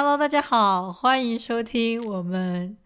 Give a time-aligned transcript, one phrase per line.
[0.00, 2.76] Hello，大家好，欢迎收听我们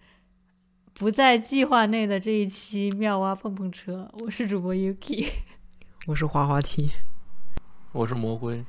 [0.95, 4.11] 不在计划内的这一期妙蛙碰碰车。
[4.21, 5.29] 我是主播 Yuki，
[6.07, 6.89] 我是滑滑梯，
[7.93, 8.65] 我是魔龟。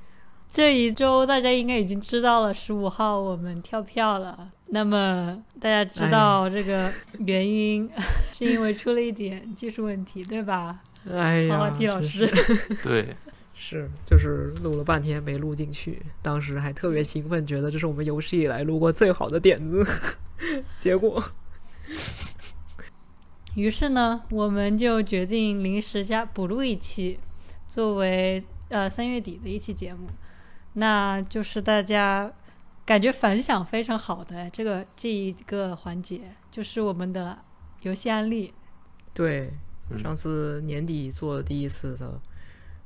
[0.51, 4.45] 这一周大家应该已经知道了，十五号我们跳票了。
[4.67, 7.89] 那么大家知道这个原因，
[8.37, 10.81] 是因为出了一点技术问题，对吧？
[11.09, 12.29] 哎呀，滑滑梯老师，
[12.83, 13.15] 对。
[13.55, 19.85] 是，就是录了半天没录进去，当时还特别兴奋，觉得这是我们有史以来录过最好的点子。
[20.81, 21.23] 结果，
[23.55, 27.19] 于是呢，我们就决定临时加补录一期，
[27.67, 30.07] 作为呃三月底的一期节目。
[30.73, 32.33] 那就是大家
[32.83, 37.37] 感觉反响非常好的这个这一个环节，就是我们的
[37.83, 38.53] 游戏案例。
[39.13, 39.53] 对，
[40.01, 42.19] 上次年底做的第一次的。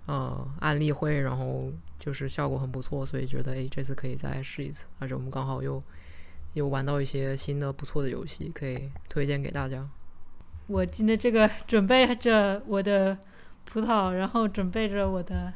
[0.07, 4.85] 呃，案例会，然后就是效果很不错，所以觉得哎，这次可以再试一次。
[4.99, 5.83] 而且我们刚好又
[6.53, 9.87] 又玩到一些新的不错的游戏，可以推荐给大家。
[10.67, 13.17] 我今天这个准备着我的
[13.65, 15.53] 葡萄，然后准备着我的，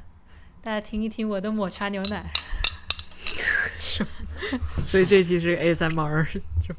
[0.61, 2.29] 大家听一听我的抹茶牛奶。
[4.83, 6.75] 所以这期是 A 三毛二，就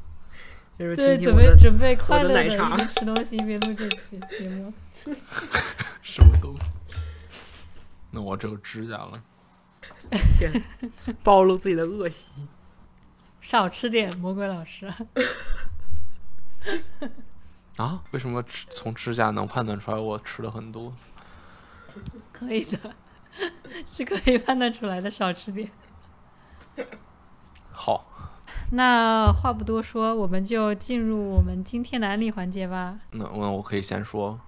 [0.79, 4.73] 就是对，准备准备快乐的一边吃东西一边录这期节目。
[6.03, 6.62] 什么东西？
[8.15, 9.23] 那我只有指甲了，
[10.39, 10.53] 天，
[11.25, 12.47] 暴露自己的恶习，
[13.41, 14.93] 少吃点，魔鬼老师。
[17.79, 18.03] 啊？
[18.11, 20.93] 为什么从指甲能判断出来我吃了很多？
[22.31, 22.95] 可以的，
[23.91, 25.71] 是可以判断出来的，少吃点。
[27.71, 28.05] 好，
[28.73, 33.01] 那话不多说，我们就进入我们今天的案例环节吧。
[33.13, 34.39] 那那我可以先说，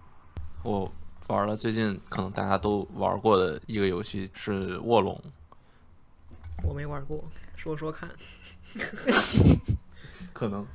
[0.63, 0.93] 我。
[1.29, 5.19] 玩了最近可能大家都玩过的一个游戏是卧龙，
[6.63, 7.25] 我没玩过，
[7.57, 8.11] 说说看。
[10.35, 10.67] 可能，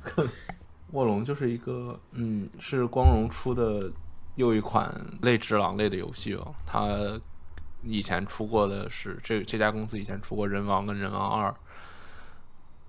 [0.90, 3.92] 卧龙就是一个，嗯，是光荣出的
[4.34, 4.92] 又一款
[5.22, 6.54] 类只狼类的游戏哦。
[6.66, 7.20] 它
[7.84, 11.54] 以前出过的是这这家公司以前出过人王跟人王二，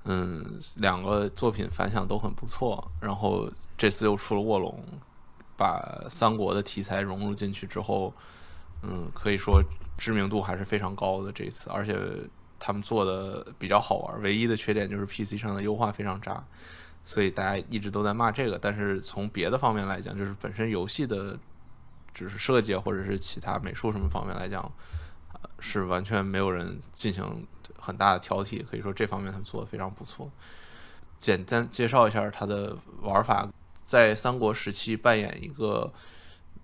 [0.06, 2.92] 嗯，两个作品反响都很不错。
[3.00, 4.84] 然后这次又出了卧龙。
[5.62, 8.12] 把三国的题材融入进去之后，
[8.82, 9.62] 嗯，可以说
[9.96, 11.32] 知名度还是非常高的。
[11.32, 11.96] 这次，而且
[12.58, 16.44] 他们做的比较好玩，唯一的缺点就是 PC 上的优化非常渣，
[17.04, 18.58] 所以大家一直都在骂这个。
[18.58, 21.38] 但是从别的方面来讲，就是本身游戏的，
[22.12, 24.68] 只是设计或者是其他美术什么方面来讲，
[25.60, 27.24] 是完全没有人进行
[27.78, 28.66] 很大的挑剔。
[28.66, 30.28] 可以说这方面他们做的非常不错。
[31.20, 33.48] 简单介绍一下它的玩法。
[33.92, 35.92] 在三国时期扮演一个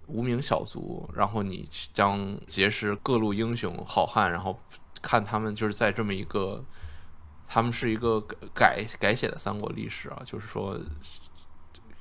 [0.05, 4.57] 无名小卒，然后你将结识各路英雄好汉，然后
[5.01, 6.63] 看他们就是在这么一个，
[7.45, 8.21] 他们是一个
[8.53, 10.79] 改改写的三国历史啊，就是说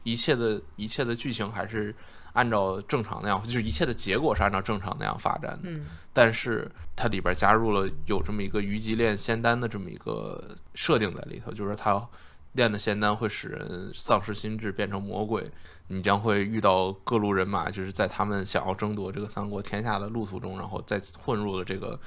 [0.05, 1.93] 一切的一切的剧情还是
[2.35, 5.63] 按照正常那样，就是一切的结果是按照正常那样发展的。
[5.65, 12.09] 嗯，但是它里边加入了有这么一个虞姬炼仙丹的这么一个设定在里头，就是它。
[12.57, 15.49] 练的仙丹会使人丧失心智，变成魔鬼。
[15.89, 22.01] 你将会遇到各路人马，就是在他们想要争夺这个三国天下的路途中，然后再混入了这个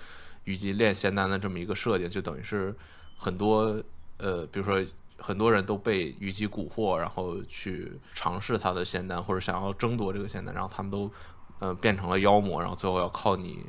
[0.43, 2.75] 虞姬炼仙丹的这么一个设定，就等于是
[3.15, 3.81] 很多
[4.17, 4.85] 呃，比如说
[5.17, 11.09] 很多人都被虞姬蛊惑，然后去尝试他的仙丹，或者想要争夺这个仙丹，然后他们都
[11.59, 13.65] 呃变成了妖魔，然后最后要靠你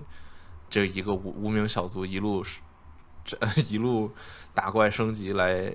[0.68, 2.42] 这一个无无名小卒一路
[3.24, 3.38] 这
[3.70, 4.10] 一路
[4.52, 5.72] 打怪升级来。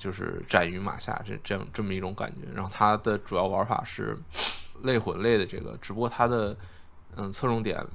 [0.00, 2.48] 就是斩于马下，这这样这么一种感觉。
[2.54, 4.16] 然后它的主要玩法是
[4.82, 6.56] 类魂类的这个，只不过它的
[7.16, 7.86] 嗯侧重点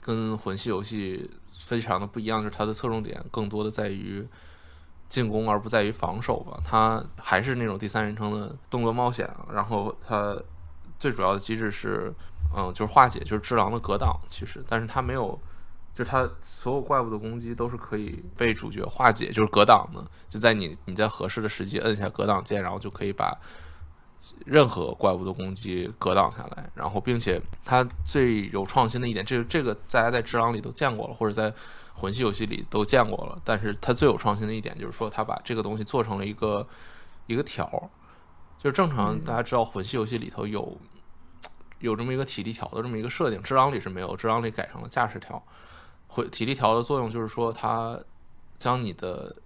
[0.00, 4.24] 跟魂系游戏非常的不一样，就是它的侧重点更多的在于
[5.08, 6.60] 进攻，而不在于防守吧。
[6.64, 9.28] 它还是那种第三人称的动作冒险。
[9.52, 10.40] 然后它
[10.96, 12.14] 最主要的机制是
[12.56, 15.36] 嗯就是化解，就是只狼的格挡，其实，但是它没有。
[15.92, 23.36] 就是它所有怪物的攻击都是可以被主角化解，就是格挡的，就在你你在合适的时机摁下格挡键，然后就可以把
[24.46, 26.70] 任何怪物的攻击格挡下来。
[26.74, 31.52] 然后，并且它最有创新的一点，这个这个大家在《只狼》里都见过了，或者在
[31.94, 33.40] 魂系游戏里都见过了。
[33.44, 36.66] 但是它最有创新的一点就是说，它把这个东西做成了一个
[37.26, 37.90] 一个条，
[38.56, 40.76] 就是正常大家知道魂系游戏里头有
[41.80, 45.42] 有这么一个体力条的这么一个设定，《只狼》里是没有，《只狼》里改成了驾驶条。
[46.08, 47.98] 会体力条的作用就是说，它
[48.56, 49.36] 将你的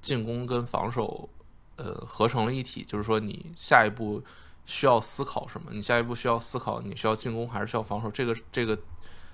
[0.00, 1.28] 进攻跟防守，
[1.76, 2.82] 呃，合成了一体。
[2.82, 4.22] 就是说，你下一步
[4.64, 5.70] 需要思考什么？
[5.72, 8.10] 你下一步需要思考，你需要进攻还是需要防守？
[8.10, 8.78] 这个这个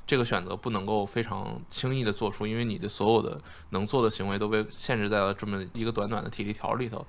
[0.06, 3.40] 这个选择不能够非常轻易的做出，因为你的所有的
[3.70, 7.06] 能做的行为都被限制在了这么一个短短的体力条里头。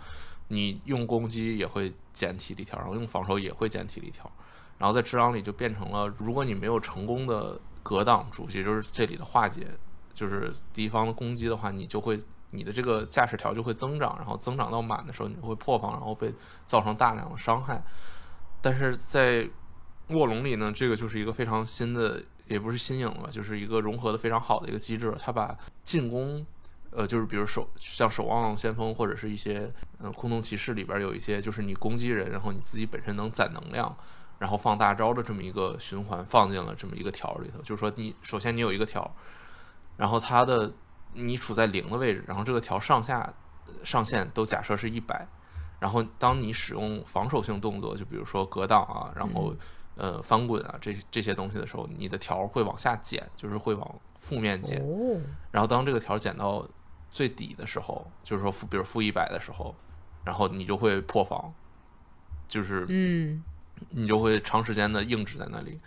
[0.49, 4.29] 你用攻击也会减体力条，然后用防守也会减体力条，
[4.77, 9.67] 然后在只狼里就变成了，如果你没有成功的格挡住，也就是这里的化解，
[10.13, 12.19] 就是敌方的攻击的话，你就会
[12.51, 16.33] 你的这个驾驶条就会增长，然后增长到满的时候，你就会破防，然后被
[16.65, 17.81] 造成大量的伤害。
[18.61, 19.49] 但是在
[20.09, 25.15] 卧龙里呢，这个就是一个非常新的，也不是新颖了，就是一个融合的非常好的一个机制。
[25.19, 26.45] 它把进攻，
[26.91, 33.95] 呃，就是比如守像守望先锋或者是一些嗯空洞骑士里边有一些，就是你攻击人，然后你自己本身能攒能量，
[34.41, 37.61] 然后放大招的这么一个循环放进了这么一个条里头。
[37.61, 39.15] 就是说，你首先你有一个条，
[39.97, 40.71] 然后它的
[41.13, 43.31] 你处在零的位置，然后这个条上下
[43.83, 45.27] 上限都假设是一百。
[45.79, 49.55] 然后，当你使用防守性动作，就比如说格挡啊，然后
[49.95, 54.79] 呃翻滚啊，这这些东西的时候，你的条会往下减，就是会往负面减。
[55.51, 56.67] 然后，当这个条减到
[57.11, 59.75] 最底的时候，就是说负，比如负一百的时候，
[60.23, 61.53] 然后你就会破防，
[62.47, 63.43] 就是嗯，
[63.89, 65.79] 你就会长时间的硬直在那里。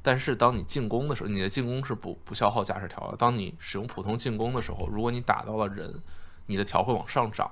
[0.00, 3.16] 但是，当你进攻的时候，你的进攻是不不消耗驾驶条的。
[3.16, 6.00] 当你使用普通进攻的时候，如果你打到了人，
[6.46, 7.50] 你的条会往上涨。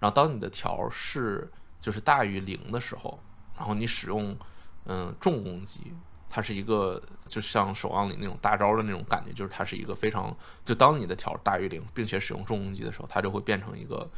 [0.00, 3.18] 然后，当你的条是就是大于零的时候，
[3.56, 4.36] 然后你使用
[4.84, 5.94] 嗯重攻击，
[6.28, 14.10] 它是一个就像守望里那种大招的那种感觉，就是它是一个非常就当你的条大于零，并且使用重攻击的时候，它就会变成一个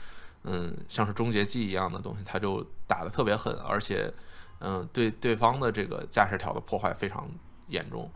[0.45, 4.13] 嗯像是终结技一样的东西，它就打的特别狠，而且
[4.61, 7.29] 嗯对对方的这个驾驶条的破坏非常
[7.67, 8.11] 严重。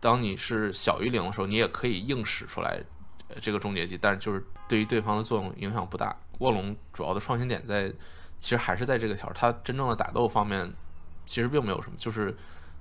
[0.00, 2.82] 当你是小于零的时候，你也可以硬使出来
[3.40, 6.16] 这个终结技，但是就是对于对方的作用影响不大。
[6.40, 7.88] 卧龙主要的创新点在，
[8.36, 10.68] 其实还是在这个条，它真正的打斗方面
[11.24, 12.36] 其实并没有什么，就是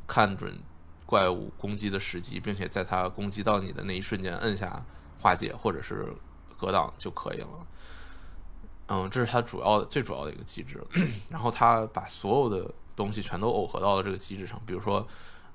[0.08, 0.58] 看准
[1.06, 4.84] 怪物攻击的时机，并且在它攻击到你的那一瞬间摁下
[5.19, 6.12] 化解或者是
[6.58, 7.48] 格挡就可以了。
[8.88, 10.84] 嗯，这是它主要的、最主要的一个机制。
[11.30, 15.08] 然后它把所有的东西全都耦合到了这个机制上，比如说。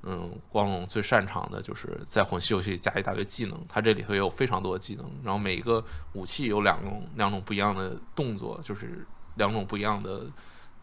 [0.08, 9.04] 嗯，光荣最擅长的就是在魂系游戏加一大堆技能，它这里头也有非常多的技能，然后每一个武器有两种两种不一样的动作，就是
[9.34, 10.26] 两种不一样的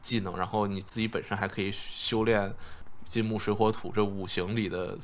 [0.02, 2.54] 技能，然后你自己本身还可以修炼
[3.06, 4.98] 金木水火土这五行里的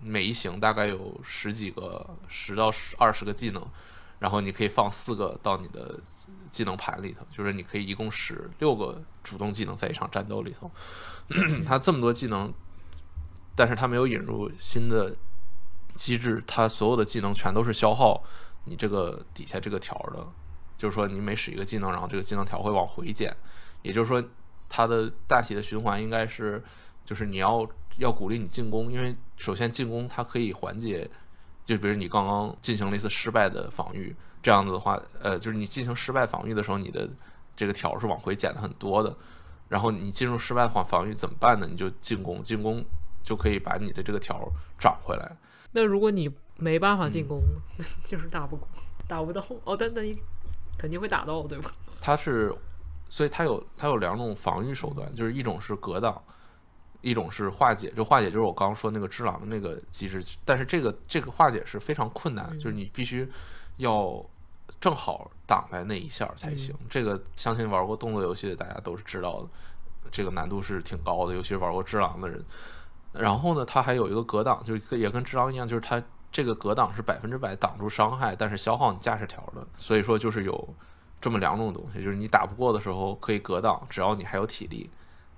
[0.00, 3.66] 每一行大概有十几个十到十二十个技能，
[4.22, 5.98] 然后你可以放四个到你的
[6.48, 10.70] 技能盘里头，就是你可以一共使六个主动技能在一场战斗里头，
[11.66, 12.54] 它这么多技能。
[13.54, 15.14] 但是它没有引入新的
[15.92, 18.22] 机制，它所有的技能全都是消耗
[18.64, 20.26] 你这个底下这个条的，
[20.74, 23.36] 就是说你每使一个技能，然后这个技能条会往回减，
[23.82, 24.24] 也就是说
[24.70, 26.64] 它的大体的循环应该是，
[27.04, 27.68] 就是你要
[27.98, 31.10] 要鼓励你进攻，因为首先进攻它可以缓解，
[31.64, 37.08] 就比如你刚刚进行了一次失败的防御，这样子的话，呃，就是你进行失败防御的时候，你的
[37.54, 39.14] 这个条是往回减的很多的，
[39.68, 41.66] 然后你进入失败的防防御怎么办呢？
[41.70, 42.84] 你就进攻，进攻。
[43.24, 45.36] 就可以把你的这个条涨回来。
[45.70, 47.40] 那如果你没办法进攻，
[48.04, 48.68] 就是打不过
[49.06, 50.04] 打不到哦，但等
[50.76, 51.70] 肯定会打到，对吧？
[52.00, 52.52] 它是，
[53.08, 56.20] 所以它有它有两种防御手段，就是一种是格挡，
[57.02, 57.90] 一种是化解。
[57.90, 63.28] 就化解就是我刚刚说那个智狼的那个机制，但是这个这个化解是非常困难，就是你必须
[63.76, 64.24] 要
[64.80, 66.74] 正好挡在那一下才行。
[66.88, 69.48] 这个相信玩过动作游戏的大家都是知道的，
[70.10, 72.42] 这个难度是挺高的，尤其是玩过智狼的人。
[73.12, 79.66] 然后呢，它还有一个格挡，就是也跟智狼一样，就是它这个格挡是百分之百挡住伤害，但是消耗你驾驶条的。
[79.76, 80.74] 所以说就是有
[81.20, 84.88] 这么两种东西，就是你打不过的时候可以格挡，只要你还有体力；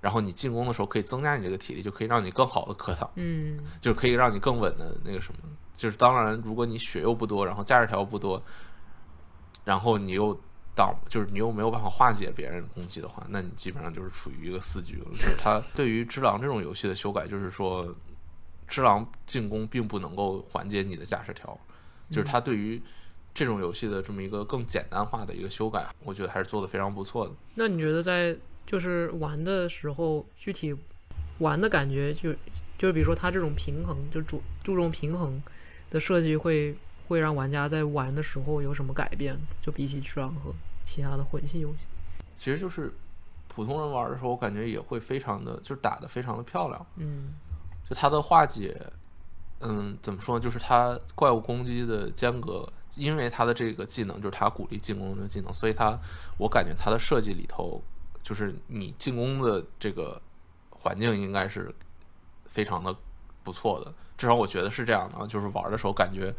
[0.05, 5.39] 然后你进攻的时候可以增加你这个体力，就可以让你更好的磕挡，嗯，就是可以让你更稳的那个什么。
[5.73, 8.39] 就是当然，如果你血又不多，然后驾驶条不多，
[9.63, 10.39] 然后你又。
[10.77, 15.05] 挡就是你又没有办法化解别人攻击的话，那你基本上就是处于一个死局了。
[15.13, 17.87] 就是他对于《只狼》这种游戏的修改，就是说，
[18.67, 21.57] 《只狼》进攻并不能够缓解你的驾驶条，
[22.09, 22.81] 就是他对于
[23.33, 27.33] 这种游戏的这么一个更简单化的一个修改，我觉得还是做的非常不错的。
[27.53, 28.35] 那你觉得在
[28.65, 30.75] 就是玩的时候，具体
[31.39, 32.33] 玩的感觉，就
[32.77, 35.41] 就是比如说它这种平衡，就注注重平衡
[35.89, 36.75] 的设计会。
[37.07, 39.39] 会让玩家在玩的时候有什么改变？
[39.61, 40.51] 就比起《只狼》和
[40.83, 41.77] 其他的魂系游戏，
[42.35, 42.91] 其实就是
[43.47, 46.83] 普通人玩的时候，我感觉也会非常的，就是打的非常的漂亮。
[46.95, 47.35] 嗯，
[47.87, 48.75] 就它的化解，
[49.59, 50.43] 嗯，怎么说呢？
[50.43, 55.95] 就是它怪物攻击的间隔，因为它的这个技能就是它鼓励进攻的技能，所以它
[56.39, 57.79] 我感觉它的设计里头，
[58.25, 60.19] 就是你进攻的这个
[60.71, 61.71] 环境应该是
[62.47, 62.93] 非常的
[63.43, 63.93] 不错的。
[64.17, 66.33] 至少我觉得是这样的啊，就是玩的时候感觉，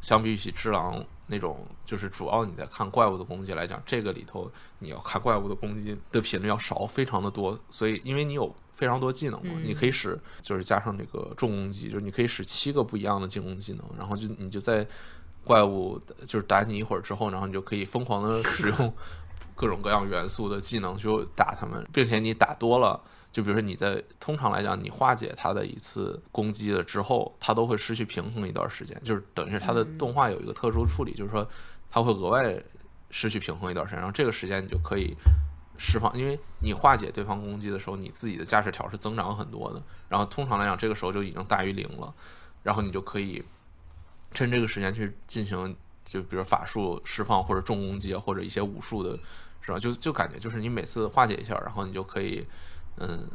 [0.00, 14.84] 相比起只狼那种，就是主要你在看怪物的攻击来讲，这个里头你要看怪物的攻击的频率要少非常的多，所以因为你有非常多技能嘛，嗯你可以使就是加上这个重攻击，就是你可以使七个不一样的进攻技能，然后就你就在
[15.44, 18.94] 怪物就是打你一会儿之后，然后你就可以疯狂的 使用
[19.58, 23.00] 各种各样元素的技能去打他们，并且你打多了。
[23.32, 31.46] 就比如说你在通常来讲，你化解它的一次攻击了之后，它都会失去平衡一段时间，就是等于是它的动画有一个特殊处理，就是说
[31.90, 32.56] 它会额外
[33.10, 35.14] 失去平衡一段时间，然后这个时间你就可以
[35.76, 42.14] 释放，因为你化解对方攻击的时候，你自己的驾驶条是增长很多的，然后通常来讲这个时候就已经大于零了，
[42.62, 43.44] 然后你就可以
[44.32, 49.18] 趁这个时间去进行，就比如法术释放或者重攻击啊，或者一些武术的，
[49.68, 49.78] 是吧？
[49.78, 52.46] 就就感觉就是你每次化解一下，然后你就可以。
[53.00, 53.30] 嗯，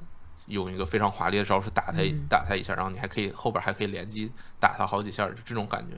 [0.47, 5.95] 用一个非常华丽的招式打他、嗯打他一下，然后你还可以后边还可以连击打他好几下，这种感觉。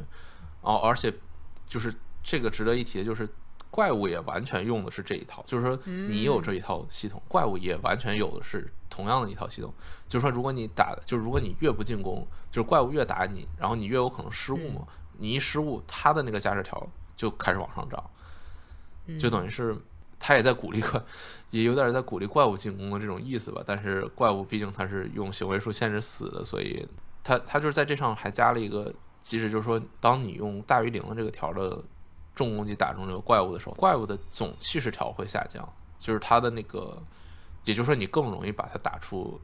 [0.61, 1.11] 哦，而且
[1.65, 3.27] 就是这个值得一提的就是，
[3.71, 9.73] 怪物也完全用的是这一套，就是说你有这一套系统，怪物也完全有的是同样的一套系统。
[10.07, 14.85] 就是说，如果你打，就是如果你越不进攻，就是怪物越打你，然后你越有可能失误嘛。
[15.17, 18.11] 你一失误，它的那个驾驶条就开始往上涨，
[19.17, 19.75] 就等于是。
[20.19, 20.83] 他也在鼓励，
[21.51, 23.61] 也有点在鼓励怪物进攻的这种意思吧。
[23.65, 26.87] 但是怪物毕竟它是用行为数限制死的，所以
[27.23, 31.83] 它它就是在这上还加了一个机制，就是说，当你用大于零的这个条的
[32.33, 35.67] 重攻击打中这个怪物的时候，怪物的总气势条会下降，
[35.97, 37.01] 就是它的那个，
[37.63, 39.39] 也就是说你更容易把它打出，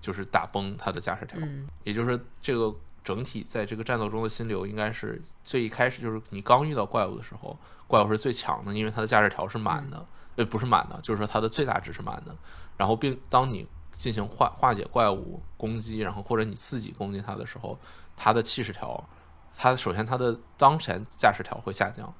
[0.00, 1.38] 就是打崩它的驾驶条。
[1.82, 12.36] 也就是，这个整体在这个战斗中的心流应该是最一开始就是你刚遇到怪物的时候，怪物是最强的，因为它的价值条是满的，呃，不是满的，就是说它的最大值是满的。
[12.76, 17.78] 然后并当你进行化化解怪物攻击，然后或者你自己攻击它的时候，
[18.16, 19.08] 它的气势条，
[19.56, 22.12] 它首先它的当前驾驶条会下降，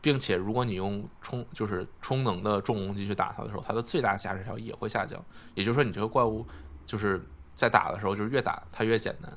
[0.00, 5.22] 并且如果你用充就是充能的重攻击去打它的时候，它的最大驾驶条也会下降。
[5.54, 6.46] 也就是说，你这个怪物
[6.86, 9.32] 就是在打的时候，就是越打它越简单。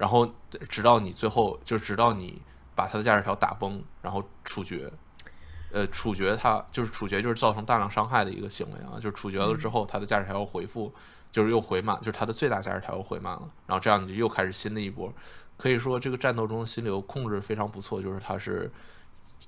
[0.00, 0.26] 然后
[0.66, 2.40] 直到你最后，就直到你
[2.74, 4.90] 把他的驾驶条打崩，然后处决，
[5.70, 8.96] 呃，处决他就是处决，就是造成大量伤害的一个行为啊。
[8.96, 10.90] 就是处决了之后，他的驾驶条又回复，
[11.30, 13.46] 就是又回满，就是他的最大驾驶条又回满了。
[13.66, 15.12] 然后这样你就又开始新的一波。
[15.58, 18.72] 可以说，这个战斗中的心流控制非常不错，就是它是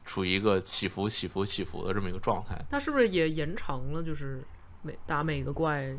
[0.05, 2.63] 处于一个起伏、起伏、起伏的这么一个状态。
[2.69, 4.03] 它是不是也延长了？
[4.03, 4.45] 就是
[4.83, 5.91] 每打每个怪，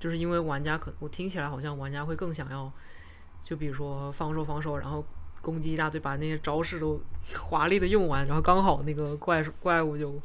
[0.00, 2.72] 就是因为玩家可我听起来好像玩家会更想要，
[3.42, 5.04] 就比如说防守防守，然后
[5.40, 7.00] 攻击一大堆，把那些招式都
[7.40, 10.20] 华丽的用完，然后刚好那个怪怪物就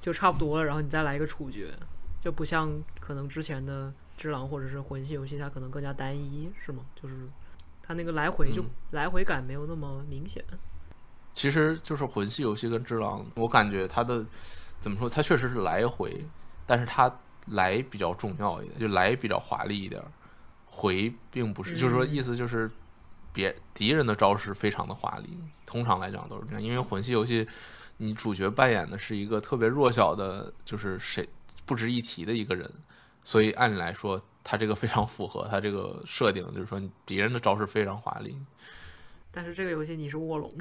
[0.00, 1.72] 就差不多了，然后你再来一个处决，
[2.20, 6.84] 就不像可能之前的只狼或者是魂系游戏，它可能更加单一，是吗？
[7.00, 7.14] 就是
[7.82, 10.42] 它那个来回就、嗯来回感没有那么明显。
[11.32, 14.24] 其实就是魂系游戏跟只狼，我感觉它的
[14.80, 16.24] 怎么说，它确实是来回，
[16.64, 17.14] 但是它
[17.48, 20.02] 来比较重要一点，就来比较华丽一点，
[20.76, 22.10] 回并不是，就是说嗯。
[22.12, 22.70] 意思就是
[23.32, 27.48] 别敌人的招式非常的华丽，通常来讲都是这样，因为魂系游戏
[27.96, 31.26] 你主角扮演的是一个特别弱小的，就是谁
[31.64, 32.70] 不值一提的一个人，
[33.24, 38.38] 所以按理来说，他这个非常符合他这个设定，就是说敌人的招式非常华丽，
[39.32, 40.52] 但是这个游戏你是卧龙，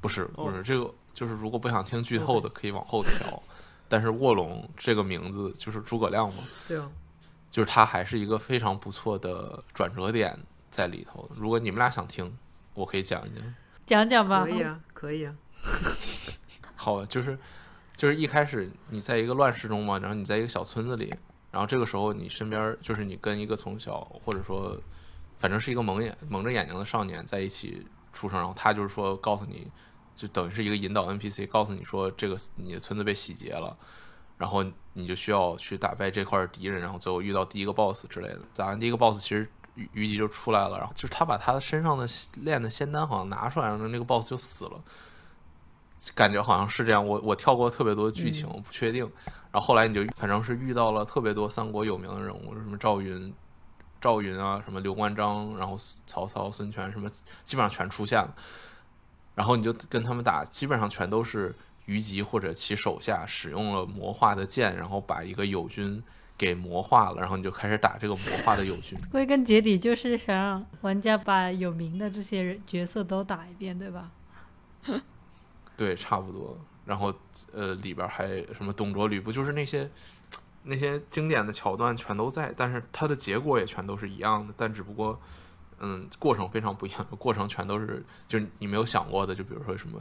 [0.00, 3.42] 不是不是、哦这个，就是如果不想听剧透的，可以往后调。
[3.88, 6.90] 但是卧龙这个名字就是诸葛亮嘛，对啊，
[7.48, 10.38] 就是他还是一个非常不错的转折点
[10.70, 11.30] 在里头。
[11.34, 12.36] 如果你们俩想听，
[12.74, 13.54] 我可以讲一讲。
[13.86, 14.44] 讲讲吧。
[14.44, 15.34] 可以啊，可以啊，
[16.74, 17.38] 好，就是
[17.94, 21.14] 就是一开始你在一个乱世中嘛，然后你在一个小村子里，
[21.50, 24.78] 然后这个时候你身边就是你跟一个从小或者说
[25.38, 29.70] 反正是一个蒙眼蒙着眼睛的少年在一起出生，然后他就是说告诉你，
[30.14, 33.76] 就等于是一个引导 NPC 告诉你说这个你的村子被洗劫了。
[34.36, 34.62] 然后
[34.98, 38.40] 你就需要去打败这块敌人，然后最后遇到第一个 boss 之类的。
[38.54, 42.08] 打完第一个 boss，其实虞虞姬就出来了，然后就是他把他身上的
[42.40, 44.82] 练的仙丹好像拿出来，然后那个 boss 就死了。
[46.14, 49.02] 感觉好像是这样，我我跳过特别多剧情，我不确定。
[49.52, 53.34] 然后后来你就反正是遇到了特别多三国有名的人物，什么赵云、
[54.00, 57.08] 赵云啊，什么刘关张，然后曹操、孙权，什么
[57.44, 58.34] 基本上全出现了。
[59.34, 61.54] 然后你就跟他们打，基本上全都是
[61.86, 66.02] 虞姬或者其手下使用了魔化的剑，然后把一个友军
[66.36, 68.98] 给魔化了，然后你就开始打这个魔化的友军。
[69.10, 74.10] 归根结底就是想让玩家把有名的这些人角色都打一遍，对吧？
[75.76, 76.58] 对，差不多。
[76.84, 77.12] 然后
[77.52, 79.90] 呃，里边还什么董卓、吕布，就是那些
[80.62, 85.20] 那些经典的桥段全都在，但是它的结果也全都是一样的，但只不过
[85.80, 90.00] 嗯，过程非常不一样， 过程全都是就是你没有想过的，就比如说什么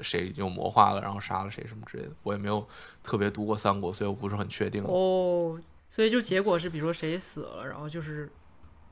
[0.00, 2.12] 谁又魔化了，然后杀了谁什么之类的。
[2.22, 2.66] 我也没有
[3.02, 4.84] 特别读过三国，所以我不是很确定。
[4.84, 8.30] 哦，所以就结果是，比如说谁死了，然后就是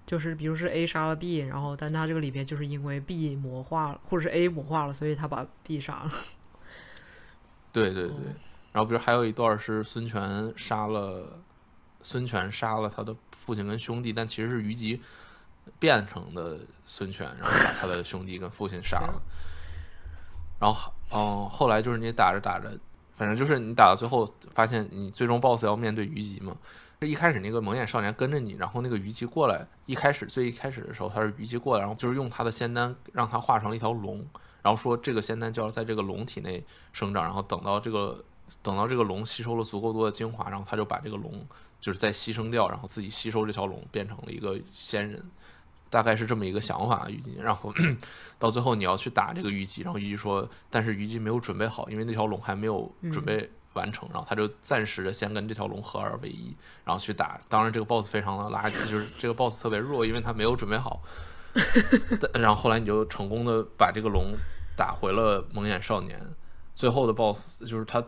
[0.06, 6.10] 就是比如是 A 杀了 B，然后但他这个里边就是因为 B 魔化了，或者是 A 魔化了，所以他把 B 杀了。
[7.72, 8.16] 对对对，
[8.72, 11.40] 然后比如还有一段是孙权杀了
[12.02, 15.00] 孙权杀了他的父亲跟兄弟，但其实是虞姬
[15.78, 19.22] 变成的孙权，然后把他的兄弟跟父亲杀了。
[20.58, 22.70] 然后嗯，后来就是你打着打着，
[23.16, 26.56] 反正就是你打到最后，发现你最终 BOSS 要面对虞姬嘛。
[27.00, 34.24] 一开始那个蒙眼少年跟着你，然后那个虞姬过来，一开始最一开始的时候他是虞姬过来，然后就是用他的仙丹让他化成了一条龙。
[34.62, 38.24] 然后说这个仙丹就要在这个龙体内生长，然后等到这个
[38.62, 41.46] 等到这个龙吸收了足够多的精华，然后他就把这个龙
[41.78, 45.22] 就是再牺牲掉，然后自己吸收这条龙变成了一个仙人，
[45.94, 47.06] 大概是这么一个想法。
[47.08, 47.72] 虞姬，然后
[48.36, 56.52] 到最后你要去打这个虞姬，然后虞姬说，但是虞姬没有准备好，因为那条龙还没有准备完成，然后他就暂时的先跟这条龙合二为一，
[56.84, 57.40] 然后去打。
[57.48, 61.00] 当然这个 boss 非常的垃圾，就是这个 boss 特别弱，因为他没有准备好。
[62.32, 64.34] 然后后来你就成功的把这个龙
[64.76, 66.20] 打回了蒙眼少年，
[66.74, 68.04] 最后的 BOSS 就是他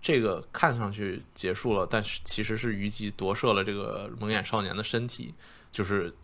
[0.00, 5.34] 这个看上去结束了，但是其实是虞姬夺舍了这个蒙眼少年的身体，
[5.70, 6.14] 就是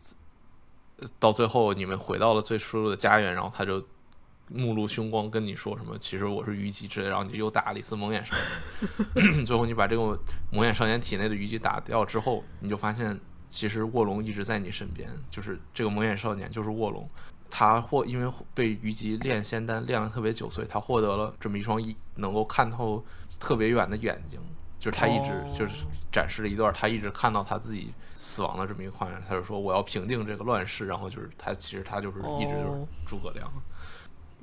[1.19, 3.85] 到最后你们回到了最初的家园，然后他就
[4.49, 8.35] 目露凶光跟你说什么，其实我是虞姬之类，然后你就又打了一次蒙眼少
[9.15, 10.19] 年， 最后你把这个
[10.51, 13.21] 蒙眼少年体内的虞姬打掉之后，你就发现。
[13.55, 17.07] 其实卧龙一直在你身边，就是这个蒙眼少年就是卧龙，
[17.51, 23.05] 他获因为被虞姬炼仙丹炼了特别久，所以他获得了这么一双一能够看透
[23.39, 24.41] 特别远的眼睛，
[24.83, 33.49] 就是他一直就是展示了一段他一直看到他自己死亡的这么一个画面，他就说我要平定这个乱世，然后就是他其实他就是一直就是诸葛亮。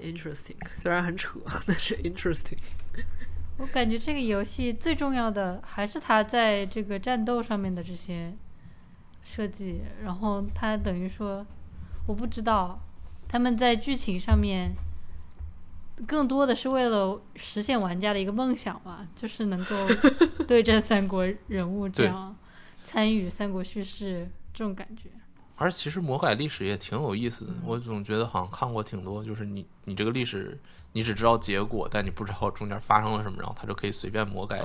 [0.01, 2.57] Interesting，虽然很扯，但是 interesting。
[3.57, 8.33] 我感觉这个游戏最重要的还是他在这个战斗上面的这些。
[9.21, 11.45] 设计，然后他等于说，
[12.07, 12.79] 我不知道
[13.27, 14.71] 他们在剧情上面
[16.07, 19.75] 更多的是为了实现玩家的一个梦想吧， 就是能够
[20.47, 22.35] 对战三国人物这样
[22.83, 25.09] 参与三国叙事这种感觉。
[25.55, 30.57] 而其实魔改历史也挺有意思的，我总觉得好像看过挺多，就是你你这个历史
[30.93, 34.59] 你只知道结果，但你不知道中间发生了什么，然后它就可以随便魔改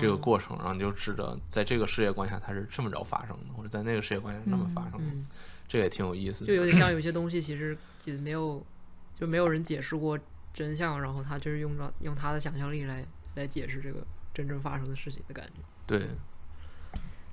[0.00, 5.04] 这个过程，然后你就知道在这个世界观下它是这么着发生的，或者在那个世界观下那么发生的，
[5.68, 6.46] 这也挺有意思。
[6.46, 8.64] 就有点像有些东西其实也没有
[9.20, 10.18] 就没有人解释过
[10.52, 13.04] 真相，然后他就是用着用他的想象力来
[13.36, 15.62] 来解释这个真正发生的事情的感觉。
[15.86, 16.00] 对。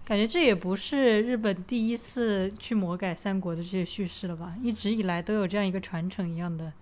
[0.05, 4.55] 感觉这也不是日本第一次去魔改三国的这些叙事了吧？
[4.63, 6.73] 一直以来都有这样一个传承一样的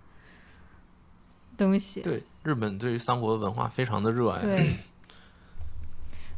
[1.54, 2.00] 东西。
[2.00, 4.40] 对，日本对于三国的文化非常的热爱。
[4.40, 4.66] 对。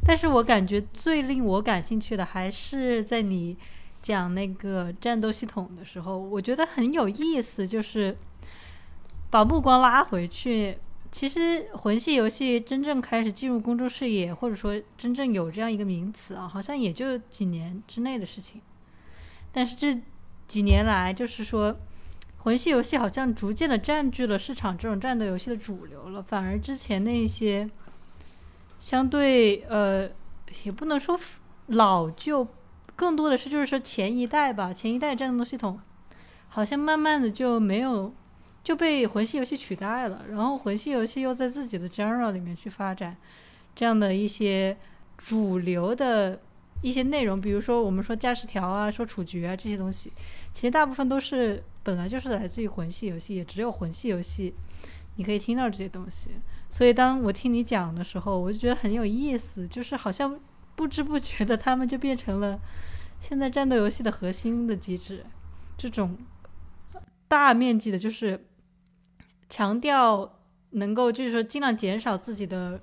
[0.05, 3.55] 但是我感觉最令我感兴趣的还是在你
[4.01, 8.17] 讲那个战斗系统的时候，我觉得很有意思，就是
[9.31, 10.77] 把目光拉回去。
[11.11, 18.61] 其实魂系游戏真正开始进入公众视野，或者说真正有这样一个名词啊，好像也就几年之内的事情。
[19.51, 20.01] 但是这
[20.47, 21.75] 几年来，就是说
[22.37, 27.69] 魂系游戏好像逐渐的占据了市场这种战斗游戏的主流了，反而之前那些
[28.79, 30.09] 相对呃，
[30.63, 31.19] 也不能说
[31.67, 32.47] 老旧，
[32.95, 35.77] 更多的是就是说前一代吧，前一代战斗系统
[36.47, 38.13] 好像慢慢的就没有。
[38.63, 43.17] 就被魂系游戏取代了，然后魂系游戏又在自己的 genre 里面去发展
[43.73, 44.77] 这样的一些
[45.17, 46.39] 主流的
[46.83, 50.13] 一些内容，比如说我们说驾驶条啊，说处决啊这些东西，
[50.53, 54.53] 其实大部分都是本来就是来自于魂系游戏，也只有魂系游戏
[55.15, 56.29] 你可以听到这些东西。
[56.69, 60.39] 所以当我听你讲的时候，我就觉得很有意思，就是好像
[60.75, 62.59] 不知不觉的他们就变成了
[63.19, 65.25] 现在战斗游戏的核心的机制，
[65.77, 66.15] 这种
[67.27, 68.45] 大面积的，就是。
[69.51, 72.79] 强调能够就是说尽量减少自己的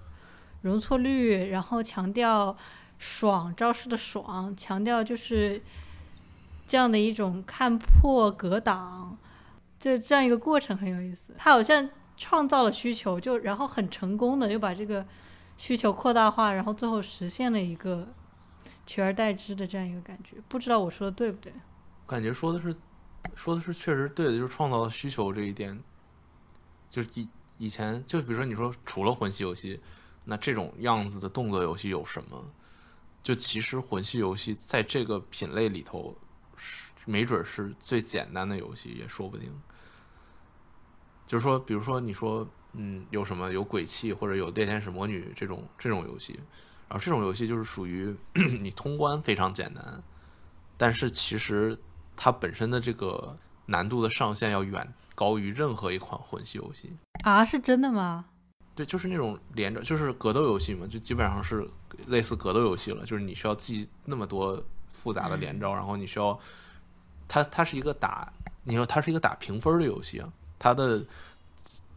[0.60, 2.54] 容错率，然后强调
[2.98, 5.62] 爽招式的爽，强调就是
[6.66, 9.16] 这样的一种看破格挡，
[9.78, 11.32] 就这样一个过程很有意思。
[11.38, 15.06] 他好像创造了需求，就然后很成功的又把这个
[15.56, 18.06] 需求扩大化，然后最后实现了一个
[18.86, 20.36] 取而代之的这样一个感觉。
[20.48, 21.50] 不知道我说的对不对？
[22.06, 22.76] 感觉说的是
[23.34, 25.82] 说的是确实对的，就是创造了需求这一点。
[26.88, 29.80] 就是以以前，就比如说你说除了魂系游戏，
[30.24, 32.44] 那这种样子的动作游戏有什么？
[33.22, 36.16] 就其实魂系游戏在这个品类里头，
[36.56, 39.52] 是没准是最简单的游戏也说不定。
[41.26, 46.40] 就是说，比如说你说，嗯，有什么有鬼泣或者有猎天使魔女这种这种游戏，
[46.88, 48.16] 然后这种游戏就是属于
[48.60, 50.02] 你通关非常简单，
[50.78, 51.76] 但是其实
[52.16, 56.92] 它本身的这个难度的上限要远高于任何一款魂系游戏。
[57.24, 58.26] 啊，是真的吗？
[58.76, 61.68] 对，就是那种连着，就是格斗游戏嘛，就基本上是
[62.06, 63.04] 类似格斗游戏了。
[63.04, 66.38] 就是你需要记那么多复杂的连招，然后你需要，
[67.26, 71.04] 它它是一个打，你说它是一个打评分的游戏啊，它的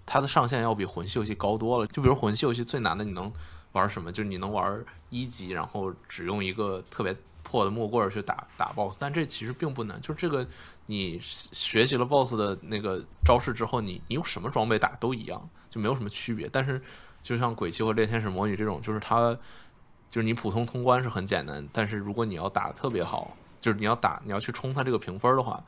[0.03, 1.85] 它的上限要比魂系游戏高多了。
[1.85, 3.31] 就比如魂系游戏最难的，你能
[3.73, 4.11] 玩什么？
[4.11, 7.15] 就是你能玩一级，然后只用一个特别
[7.51, 9.99] 破的木棍去打打 BOSS，但这其实并不难。
[9.99, 10.47] 就是这个
[10.85, 15.49] 你学习了 BOSS 的那个招式之后，你你用什么装备打都一样。
[15.71, 16.81] 就没有什么区别，但是
[17.21, 19.31] 就像鬼泣或猎天使魔女这种，就是它
[20.09, 25.63] 就是你普通通关是很简单，但是如果你要打的特别好，就是你要打你要去冲它这个评分的话，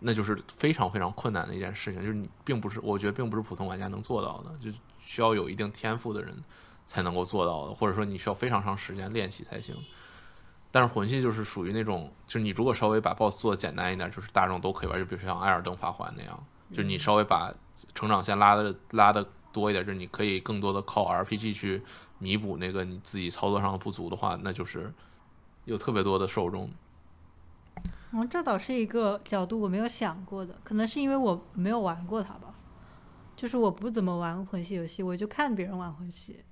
[0.00, 6.36] 那就是非常非常困难的一件事情，就是你并不是我觉得并不是普通玩家能做到的，就需要有一定天赋的人
[6.84, 9.74] 才能够做到的，或者说你需要非常长时间练习才行。
[10.72, 17.52] 但是魂系就是属于那种，就是你如果稍微把 BOSS 做的简单一点，就是大众都可以玩，就比如像艾尔登法环那样，就是你稍微把
[17.94, 21.82] 成长线拉的拉的多一点，就是你可以更多的靠 RPG 去
[22.18, 24.92] 弥补那个你自己操作上的不足的话，那就是
[25.64, 26.70] 有特别多的受众。
[28.12, 32.54] 嗯，这倒是一个角度我没有想过的，可能是因为我没有玩过它吧。
[33.36, 36.44] 就是我不怎么玩魂系游戏，我就看别人玩魂系，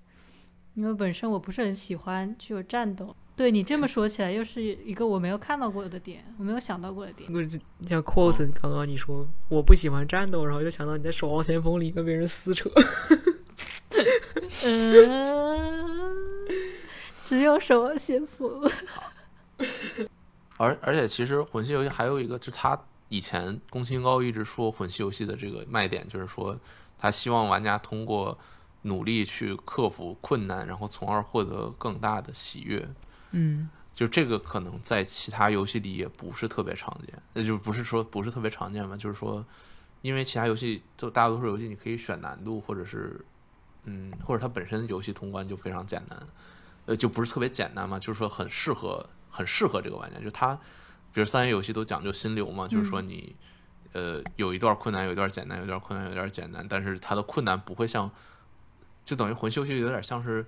[0.75, 3.15] 因为本身我不是很喜欢具有战斗。
[3.39, 7.33] 对你这么说起来，又是一个我没有看到过的点，我没有想到过的点。
[7.33, 7.49] 不是
[7.87, 12.69] 像 cos，刚刚你说我不喜欢战斗，然后就想到你在《守望先锋》里跟别人撕扯。
[14.65, 16.17] 嗯，
[17.25, 18.61] 只有《守望先锋
[20.57, 22.77] 》。而而且其实魂系游戏还有一个，就是他
[23.09, 26.59] 以前宫崎英高一直说魂系游戏的这个卖点，就是说
[26.99, 28.37] 他希望玩家通过
[28.83, 32.85] 努力去克服困难，然后从而获得更大的喜悦。
[33.33, 39.45] 嗯，就这个可能在其他游戏里也不是特别常见，那就不是说不是特别常见嘛，就是说，
[40.03, 43.25] 因为其他游戏就大多数游戏你可以选难度，或者是
[43.85, 46.19] 嗯，或者它本身游戏通关就非常简单，
[46.87, 50.55] 呃，就不是特别简单嘛，就是说很适合很适合这个玩家，就它，
[51.13, 53.37] 比如三 A 游戏都讲究心流嘛，就是说你
[53.93, 58.11] 呃有一段困难，有一段简单，有一段困难，有一段简单，但是它的困难不会像，
[59.05, 60.47] 就等于魂系游戏有点像是。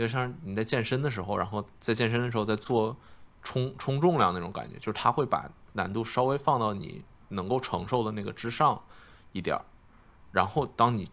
[0.00, 2.96] 有点像你在健身的时候，然后在健身的时候在做
[3.42, 8.82] 冲冲重量那种感觉，就是他会把难度稍微放到你能够承受的那个之上
[9.32, 9.62] 一点儿，
[10.32, 11.06] 然后当你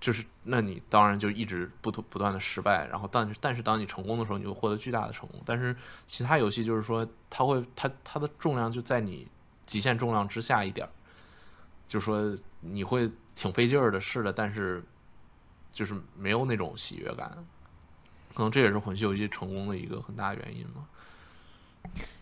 [0.00, 5.40] 就是那你当然就一直不不断的失败，然后但但是当你成功的时候，你会获得巨大的成功。
[5.44, 5.74] 但是
[6.06, 9.26] 其他游戏就是说，它会它它的重量就在你
[9.66, 10.90] 极限重量之下一点儿，
[11.88, 14.84] 就是说你会挺费劲儿的，是的，但是
[15.72, 17.44] 就是没有那种喜悦感。
[18.34, 20.86] 可能这也是魂系游戏成功的一个很大原因嘛。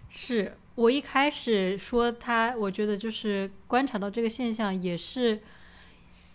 [0.08, 5.42] 是我一开始说他，我觉得就是观察到这个现象，也是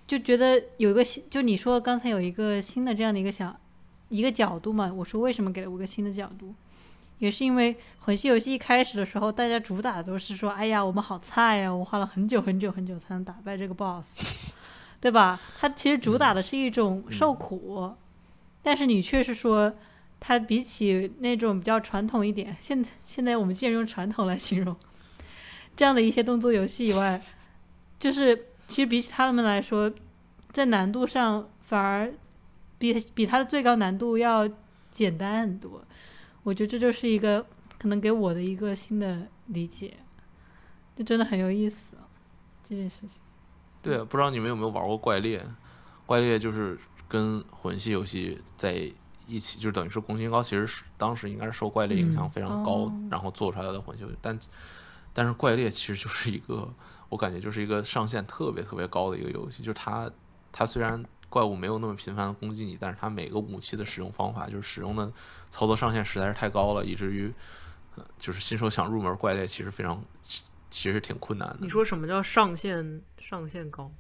[0.06, 3.56] 就觉得有一个新，就你说刚才有一个新的这样的一个想
[4.10, 4.92] 一个角度嘛。
[4.94, 6.54] 我说为什么给了我个新的角度，
[7.18, 14.54] 也是因为魂系游戏一开始的时候，大家主打都是说，哎呀，我们好菜呀，我花了很久很久很久才能打败这个 BOSS，
[15.02, 15.40] 对吧？
[15.60, 17.96] 它其实主打的是一种受苦。
[18.64, 19.74] 但是你却是说，
[20.20, 24.76] 它比起那种比较传统一点，现在现在我们既然用传统来形容
[25.76, 27.20] 这样的一些动作游戏以外，
[27.98, 29.92] 就是其实比起他们来说，
[30.52, 32.14] 在难度上反而
[32.78, 34.48] 比比它的最高难度要
[34.92, 35.84] 简单很多。
[36.44, 37.44] 我觉得这就是一个
[37.80, 39.98] 可能给我的一个新的理解，
[40.96, 41.96] 就真的很有意思
[42.68, 43.20] 这件事情。
[43.82, 45.42] 对，不知道你们有没有玩过怪猎？
[46.06, 46.78] 怪猎就是。
[47.12, 48.90] 跟魂系游戏在
[49.28, 54.06] 一起，就等于是宫崎英高，其实是当时应该是受怪猎影响非常高，然后做出来的魂系。
[54.22, 54.40] 但
[55.12, 56.74] 但是怪猎其实就是一个，
[57.10, 59.62] 我感觉就是一个上限特别特别高的一个游戏。
[59.62, 60.10] 就是它
[60.54, 65.12] 它虽然怪物没有那么频繁的攻击你，但是它每个武器的使用方法，就是使用的
[65.50, 67.30] 操作上限实在是太高了，以至于
[68.18, 70.02] 就是新手想入门怪猎其实非常
[70.70, 71.58] 其实挺困难的。
[71.60, 73.92] 你说什么叫上限上限高？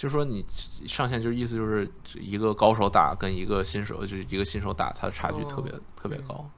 [0.00, 0.42] 就是说，你
[0.86, 6.48] 上线就是意思就是一个高手打跟一个新手，就是一个新手打，他的差距特别特别高。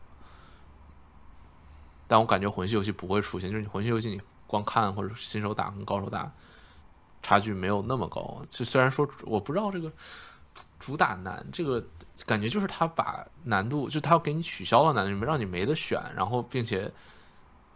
[2.07, 6.31] 但我感觉魂系游戏不会出现，就是你魂系游戏你光看或者新手打跟高手打
[7.20, 8.40] 差距没有那么高。
[8.48, 9.90] 就虽然说我不知道这个
[10.78, 11.85] 主打难，这个
[12.24, 16.88] 感觉就是他把难度，就他要给你取消了难度，让你没得选，然后并且。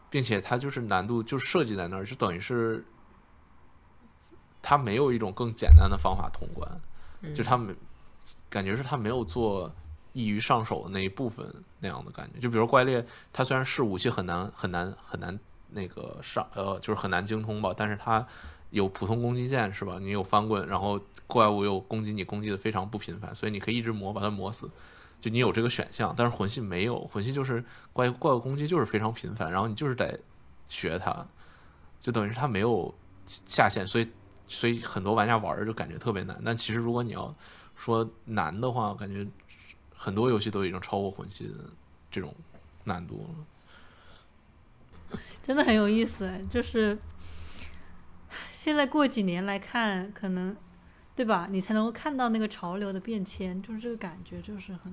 [0.09, 2.83] 并且他就是难度就设计在那儿，就等于是
[4.69, 6.69] 它没有一种更简单的方法通关，
[7.21, 7.77] 嗯就他们
[8.51, 9.73] 感觉是他没有做
[10.13, 11.47] 易于上手的那一部分
[11.79, 12.41] 那样的感觉。
[12.41, 15.39] 就比如怪猎，它虽然是武器很难很难很难
[15.71, 18.27] 那个上呃，就是很难精通吧，但是它
[18.71, 20.01] 有普通攻击键是吧？
[20.01, 24.69] 你有翻滚，然后怪物又攻击你，攻击的非常不频繁，所以你可以一直磨把它磨死。
[25.21, 30.19] 就你有这个选项，但是魂系没有，魂系就是怪怪物攻击就是非常频繁，然后你就是得
[30.67, 31.25] 学它，
[32.01, 32.93] 就等于是它没有
[33.25, 34.09] 下限，所以
[34.49, 36.41] 所以很多玩家玩儿就感觉特别难。
[36.45, 37.35] 但其实如果你要
[37.75, 39.27] 说难的话，感觉
[39.95, 41.55] 很多游戏都已经超过魂系的
[42.11, 42.35] 这种
[42.85, 45.19] 难度了。
[45.43, 46.99] 真的很有意思，就是
[48.51, 50.57] 现在过几年来看，可能
[51.15, 51.47] 对吧？
[51.51, 54.93] 你才能够看到那个潮流的变迁，就是这个感觉，就是很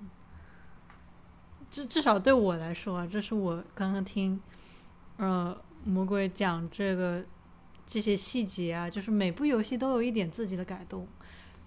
[1.72, 4.40] 至至少对我来说啊，这是我刚刚听
[5.18, 7.24] 呃魔鬼讲这个
[7.86, 11.08] 这些细节啊，就是每部游戏都有一点自己的改动，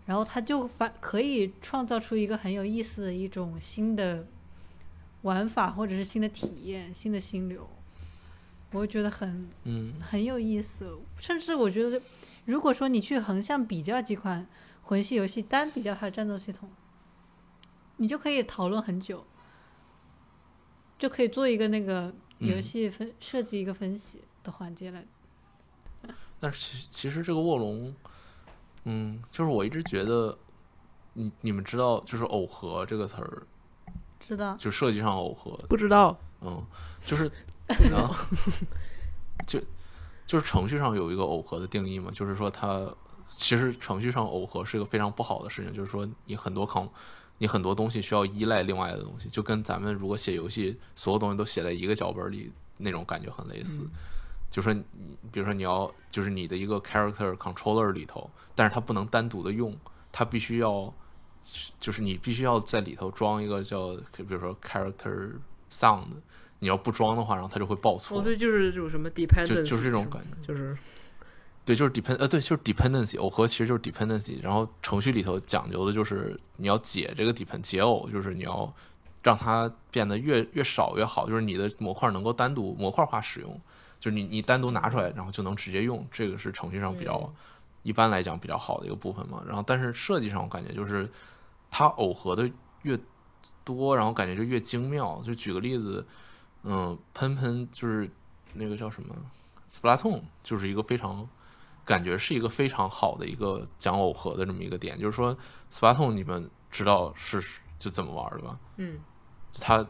[0.07, 4.27] 然后它就反可以创造出一个很有意思的一种新的
[5.23, 7.69] 玩法，或者是新的体验、新的心流。
[8.73, 12.03] 我会觉得很嗯很有意思，甚至我觉得，
[12.45, 14.47] 如果说你去横向比较几款
[14.83, 16.69] 魂系游戏，单比较它的战斗系统，
[17.99, 19.25] 你就可以讨论很久，
[20.99, 25.07] 就可以做一个那个游嗯戏分、设计一个分析的环节来。
[26.47, 27.93] 但是其其实这个卧龙，
[28.85, 30.39] 嗯，就是我一直觉得，
[31.15, 33.43] 你你们知道，就是耦合这个词儿，
[34.21, 34.57] 知道？
[34.57, 36.65] 就设计上耦合，不知道，嗯，
[37.05, 37.25] 就是，
[37.93, 38.15] 啊，
[39.45, 39.61] 就
[40.25, 42.89] 就是程序上有一个耦合的定义嘛，就是说它
[43.27, 46.89] 其实程序上耦合是一个非常不好的事情，就是说你很多坑，
[47.39, 53.83] 你很多东西需要依赖另外的东西，就跟咱们如果写游戏，所有东西都写在一个脚本里那种感觉很类似。
[54.51, 54.83] 就说你，
[55.31, 59.77] 比如说你要就是你的一个 character controller 里头，但是它不能单独的用，
[60.11, 60.93] 它必须要，
[61.79, 65.33] 就是你必须要在里头装一个叫，比如说 character
[65.71, 66.07] sound，
[66.61, 68.19] 你要不装的话，然后它就会报错。
[68.19, 70.77] 哦，对就是这种什么 dependence，就就是这种感觉就是
[71.65, 78.73] 对，就是 depend 呃，对，就是 dependency 耦合其实就是 dependency，然后程序里头讲究的就是你要解这个 depend 解耦，就是你要
[79.23, 83.61] 让它变得越越少越好，就是你的模块能够单独模块化使用，
[83.99, 87.33] 就是你你单独拿出来，然后就能直接用，这个是程序上比较、
[87.83, 89.43] 一般来讲比较好的一个部分嘛。
[89.47, 91.11] 然后但是设计上我感觉就是
[91.71, 92.51] 它耦合的
[92.83, 92.99] 越
[93.65, 95.21] 多，然后感觉就越精妙。
[95.23, 96.07] 就举个例子，
[96.63, 98.09] 嗯，喷喷就是
[98.53, 99.15] 那个叫什么
[99.69, 101.29] Splatoon，就是一个非常
[101.85, 105.37] 感觉是一个非常好的一个讲耦合的这么一个点，就是说
[105.71, 107.43] Splatoon 你们知道是
[107.79, 108.59] 就怎么玩的吧？
[108.77, 109.01] 嗯，
[109.61, 109.85] 它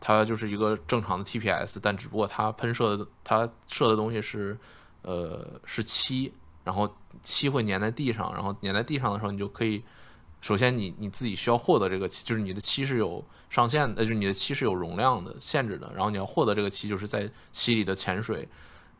[0.00, 4.58] 它就是一个正常的 TPS，但只不过它喷射的它射的东西是
[5.02, 6.32] 呃是漆，
[6.64, 6.90] 然后
[7.22, 9.82] 漆会粘在地上，然后粘在地上的时候，你就可以
[10.40, 18.48] 首先你你自己需要获得这个漆，就是你的漆是有上限的，呃就是你的漆是有容量的限制的，然后你要获得这个漆，就是在漆里的潜水，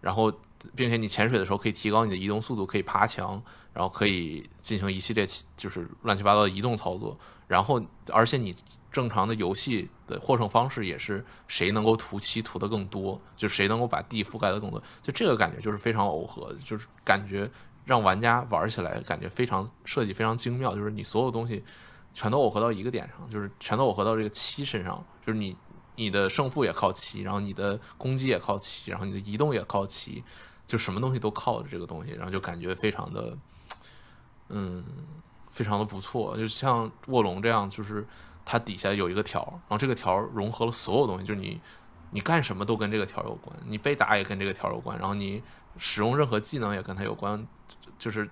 [0.00, 0.32] 然后
[0.74, 7.80] 并且你潜水的时候可以提高你的移动速度，可以爬墙，然后可以进行一系列就是乱七八糟的移动操作，然后
[8.12, 8.54] 而且你
[8.90, 17.50] 正常的游戏的获胜方式也是谁能够涂漆涂得更多，就谁能够把地覆盖得更多，就这个感觉就是非常耦合，就是感觉
[17.84, 21.64] 让玩家玩起来感觉非常设计非常精妙，就是你所有东西
[22.12, 25.56] 全都耦合到一个点上，就是全都耦合到这个漆身上，就是你
[26.00, 30.24] 你的胜负也靠漆，然后你的攻击也靠漆，然后你的移动也靠漆，
[30.66, 33.36] 就什么东西都靠着这个东西，然后就感觉非常的，
[34.48, 34.82] 嗯，
[35.50, 36.34] 非常的不错。
[36.38, 38.06] 就像卧龙这样，就是
[38.46, 41.60] 它底下有一个条，然后这个条融合了所有东西，就是你
[42.12, 45.42] 你干什么都跟这个条有关，你被打也跟这个条有关，然后你
[45.76, 47.46] 使用任何技能也跟它有关，
[47.98, 48.30] 就是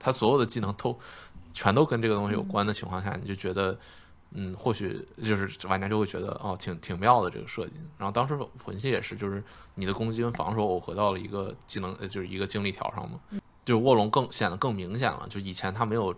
[0.00, 0.98] 它所有的技能都
[1.52, 3.78] 全都跟这个东西有关的情况下，你就觉得。
[4.34, 7.72] 嗯，或许就是玩家就会觉得哦，挺挺妙的这个设计。
[7.96, 9.42] 然后当时魂系也是，就是
[9.74, 13.20] 你的攻击跟防守耦合到了一个技能，呃就是一个精力条上嘛。
[13.64, 16.14] 就是卧龙更显得更明显了，就以前他没有，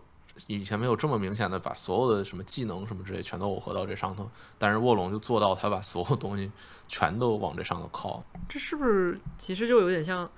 [0.48, 6.50] 以前没有这么明显的把所有的什么技能什么之类全都耦合到这上头，但是卧龙就做到他把所有东西
[6.88, 8.24] 全都往这上头靠。
[8.48, 10.28] 这是不是其实就有点像，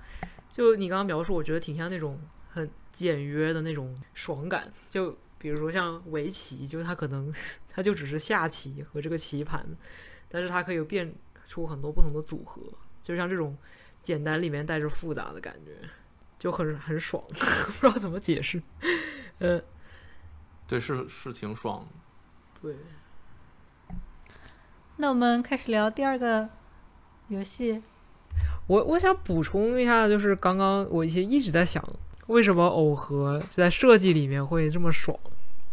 [0.51, 4.69] 就你刚刚描述，我觉得挺像那种很简约的那种爽感。
[4.91, 7.33] 就比如说像围棋，就是它可能
[7.67, 9.65] 它就只是下棋和这个棋盘，
[10.27, 12.61] 但是它可以变出很多不同的组合，
[13.01, 13.57] 就像这种
[14.03, 15.71] 简单里面带着复杂的感觉，
[16.37, 18.61] 就很很爽， 不知道怎么解释。
[19.39, 19.61] 呃，
[20.67, 21.87] 对，是是挺爽的。
[22.61, 22.75] 对，
[24.97, 26.49] 那我们开始聊第二个
[27.29, 27.81] 游戏？
[28.67, 31.81] 我我想补充一下，就是刚刚我其实一直在想，
[32.29, 35.17] 为什么耦合就在设计里面会这么爽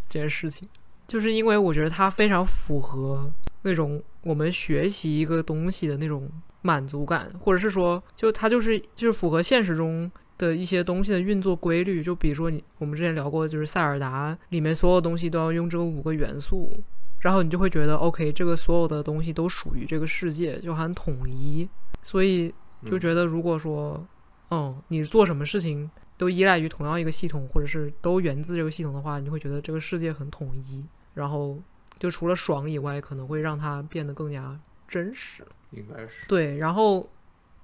[0.09, 0.69] 这件事情，
[1.07, 3.31] 就是因为我觉得它非常符合
[3.63, 6.31] 那种我们学习一个东西的那种
[6.63, 12.03] 满足感，或者是说，就它就是就是符合现实中的一些东西的运作规律。
[12.03, 16.73] 就比如说你我们之前聊过，就是塞尔达里面所有东西都要用这个五个元素，
[17.21, 21.69] 然后你就会觉得 OK，这个所有的东西都属于这个世界，就很统一，
[22.03, 22.53] 所以。
[22.85, 24.07] 就觉得，如果说，
[24.51, 30.87] 嗯，你做什么事情都依赖于同样一个系统，或者是都源自这个系统的话，你会觉得这个世界很统一。
[31.15, 31.59] 然后，
[31.99, 35.45] 就除了爽以外，可能会让它变得更加真实。
[35.71, 36.57] 应该是对。
[36.59, 37.09] 然后，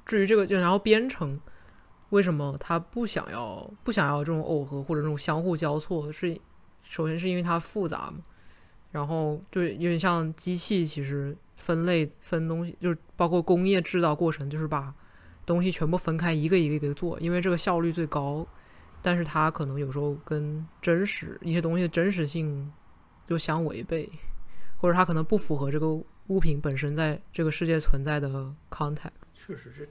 [0.05, 1.41] 至于这个，就然后编程，
[2.11, 6.13] 为什么他不想要不想要这种耦合或者这种相互交错？
[6.13, 6.39] 是
[6.83, 8.21] 首先是因为它复杂嘛。
[8.91, 14.95] 然后，就因为像机器，其实分类分东西，就是包括工业制造过程，就是把。
[15.45, 18.47] 东西全部分开，一个一个一个做，因为这个效率最高。
[19.05, 22.73] 但是它可能有时候跟真实一些东西的真实性
[23.27, 24.09] 就相违背，
[24.77, 25.89] 或者它可能不符合这个
[26.29, 28.29] 物品本身在这个世界存在的
[28.71, 29.11] context。
[29.35, 29.85] 确实，这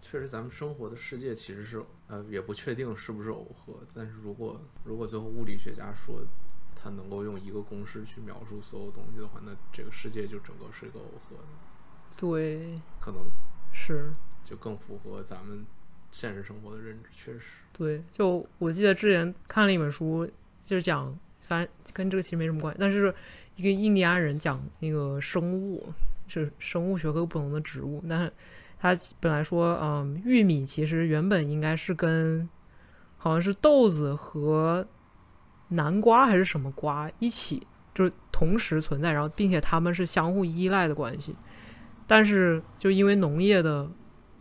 [0.00, 3.80] 确实咱们生活的世界其实是呃也不确定是不是耦合。
[3.92, 6.24] 但是如果如果最后物理学家说
[6.76, 11.42] 他能够用一个公式去描述所有东西的话，那这个世界就整个是一个耦合的。
[12.16, 13.28] 对，可能
[13.72, 14.12] 是。
[14.44, 15.66] 就更符合咱们
[16.10, 17.56] 现实生活的认知，确实。
[17.72, 20.24] 对，就我记得之前看了一本书，
[20.60, 23.12] 就是讲，反正跟这个其实没什么关系，但是
[23.56, 25.92] 一个印第安人讲那个生物，
[26.28, 28.00] 是生物学和不同的植物。
[28.08, 28.32] 但是
[28.78, 32.48] 他本来说，嗯，玉米其实原本应该是跟
[33.16, 34.86] 好像是豆子和
[35.68, 41.34] 南瓜还是什么瓜一起，就是同时存在，然后并且它们是相互依赖的关系。
[42.06, 43.90] 但是就因为农业的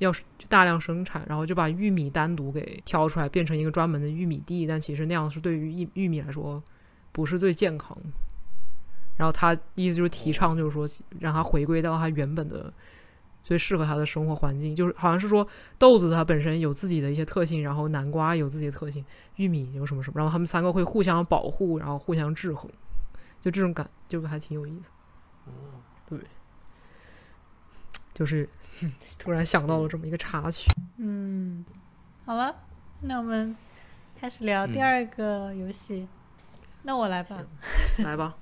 [0.04, 0.12] 要
[0.50, 4.68] 大量生产，然后就把玉米单独给挑出来，变成一个专门的玉米地。
[4.68, 6.62] 但其实那样是对于玉玉米来说
[7.12, 7.98] 不是最健康。
[9.16, 10.88] 然后他意思就是提倡，就是说
[11.20, 12.74] 让它回归到它原本的
[13.44, 14.76] 最适合它的生活环境。
[14.76, 22.70] 就是好像是说豆子它本身有自己的一些特性，然后南瓜有自己的特性，玉米有什么什么，然后他们三个会互相保护，然后互相制衡。
[23.40, 24.90] 就这种感，就还挺有意思。
[25.46, 25.52] 哦，
[26.08, 26.18] 对。
[28.14, 28.48] 就是
[29.20, 30.72] 突然想到了这么一个插曲。
[30.98, 31.64] 嗯，
[32.26, 32.56] 好了，
[33.02, 33.56] 那我们
[34.20, 36.08] 开始聊第二个游戏。
[36.84, 37.38] 那我来吧，
[38.04, 38.36] 来吧。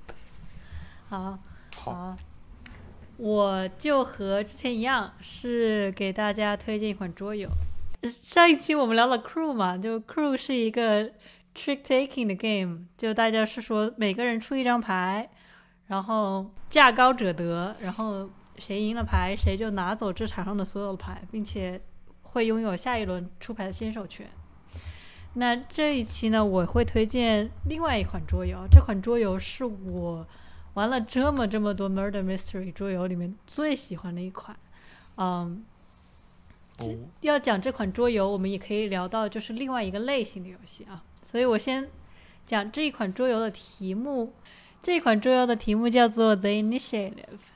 [1.08, 1.38] 好，
[1.76, 2.16] 好，
[3.16, 7.48] 我就和之前一样，是给大家推荐一款桌游。
[8.02, 11.04] 上一期我们聊了 Crew 嘛，就 Crew 是一个
[11.54, 15.30] trick taking 的 game，就大家是说每个人出一张牌，
[15.86, 18.28] 然后价高者得，然后。
[18.58, 21.80] 谁赢了牌，谁就拿走这场上的所有牌，并且
[22.22, 24.28] 会拥有下一轮出牌的先手权。
[25.34, 28.66] 那这一期呢，我会推荐另外一款桌游。
[28.70, 30.26] 这款桌游是我
[30.74, 34.54] 玩了这么这么多 Murder Mystery 桌游里面最喜欢的一款。
[35.16, 35.64] 嗯，
[37.22, 41.02] 要讲这款桌游，我们也可以聊到就是另外一个类型的游戏啊。
[41.22, 41.88] 所以我先
[42.46, 44.34] 讲这一款桌游的题目。
[44.82, 47.51] 这款桌游的题目叫做 The Initiative。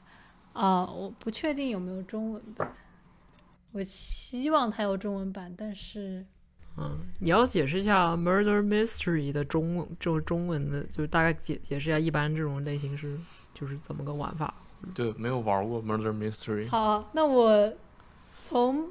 [0.57, 2.75] 啊，我不确定有没有中文版，
[3.73, 6.25] 我希望它有中文版，但是，
[6.77, 13.19] 嗯，你要解释一下 murder mystery 的中文，就是中文的，就是大概解解释一下，一般这种类型是
[13.53, 14.55] 就是怎么个玩法？
[14.95, 16.69] 对，没有玩过 murder mystery。
[16.71, 17.73] 好，那我
[18.35, 18.89] 从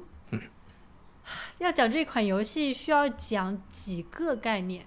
[1.58, 4.86] 要讲这款游戏需要讲几个概念，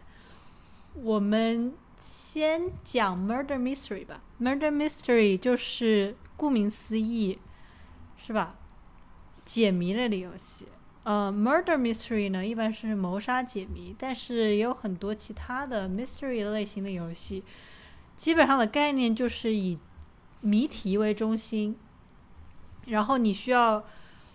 [1.03, 1.73] 我们。
[2.01, 4.21] 先讲 Murder Mystery 吧。
[4.41, 7.37] Murder Mystery 就是顾名思义，
[8.17, 8.55] 是吧？
[9.43, 10.67] 解谜类的游戏。
[11.03, 17.43] 呃，Murder Mystery 呢，一般是谋杀解谜，但是也有很多其他的 Mystery 类型的游戏。
[18.15, 19.77] 基本上的概念就是以
[20.41, 21.77] 谜题为中心，
[22.85, 23.83] 然后你需要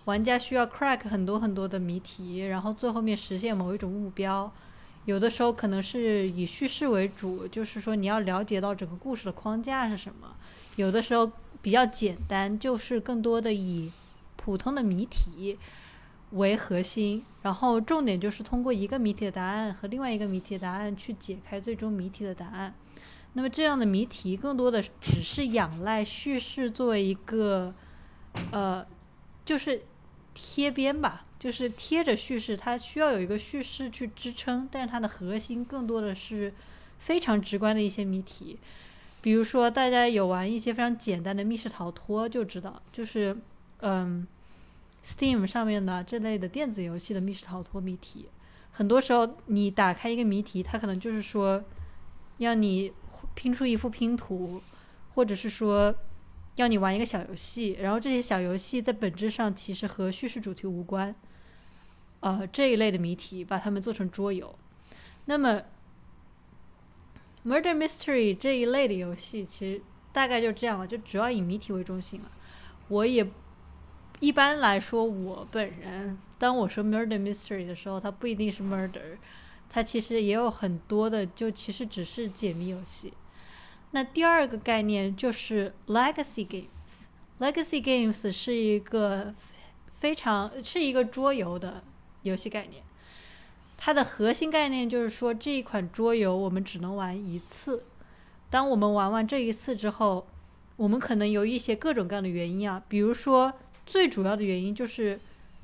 [0.04, 4.52] 玩家需要 crack 很多很多的谜题，然后最后面实现某一种目标。
[5.04, 10.34] 有的时候可能是以叙事为主，就是说你要了解到整个故事的框架是什么。
[10.76, 11.30] 有的时候
[11.60, 13.92] 比较简单，就是更多的以
[14.36, 15.58] 普通的谜题
[16.30, 22.74] 为核心，然后重点就是通过一个谜题的答案和另外一个谜题的答案去解开最终谜题的答案。
[23.34, 27.74] 那么这样的谜题更多的只是仰赖叙事作为一个，
[28.50, 28.84] 呃，
[29.44, 29.82] 就是
[30.32, 31.26] 贴边吧。
[31.44, 36.50] 就是贴着叙事，它需要有一个叙事去支撑，但是它的核心更多的是
[36.98, 38.58] 非常直观的一些谜题。
[39.20, 43.36] 比如说，大家有玩一些非常简单的密室逃脱就知道，就是
[43.80, 44.26] 嗯
[45.04, 48.24] ，Steam 上面的这类的电子游戏的密室逃脱谜题。
[48.72, 51.62] 很多时候，你打开一个谜题，它可能就是说，
[52.38, 52.90] 要你
[53.34, 54.62] 拼出一幅拼图，
[55.14, 55.94] 或者是说，
[56.56, 57.76] 要你玩一个小游戏。
[57.82, 61.14] 然后这些小游戏在本质上其实和叙事主题无关。
[62.24, 64.58] 呃，这一类的谜题，把它们做成桌游。
[65.26, 65.60] 那么
[67.44, 72.32] ，Murder Mystery 这一类的游戏，其实大概就这样了，就主要以谜题为中心了。
[72.88, 73.30] 我也
[74.20, 79.18] 一般来说，我本人当我说 Murder Mystery 的时候，它不一定是 Murder，
[79.68, 83.12] 它其实也有很多的，就其实只是解谜游戏。
[83.90, 87.04] 那第二个概念就是 Legacy Games。
[87.38, 89.34] Legacy Games 是一个
[89.98, 91.84] 非常是一个桌游的。
[92.24, 92.82] 游戏概念，
[93.76, 97.84] 它的核心概念就是说，这一款桌游我们只能玩一次。
[98.50, 100.26] 当我们玩完这一次之后，
[100.76, 103.52] 我们可能有一些各种各样的原因啊，比如说
[103.86, 105.20] 最主要的原因就是，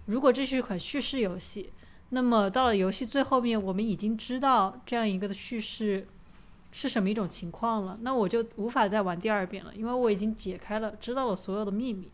[0.07, 1.73] 如果这是一款叙事游戏，
[2.11, 6.07] 那么到了游戏最后面，我们已经知道这样一个的叙事
[6.73, 12.11] 是什么一种情况了，那我就无法再玩第二遍了，因为我已经解开了，知道了所有的秘密。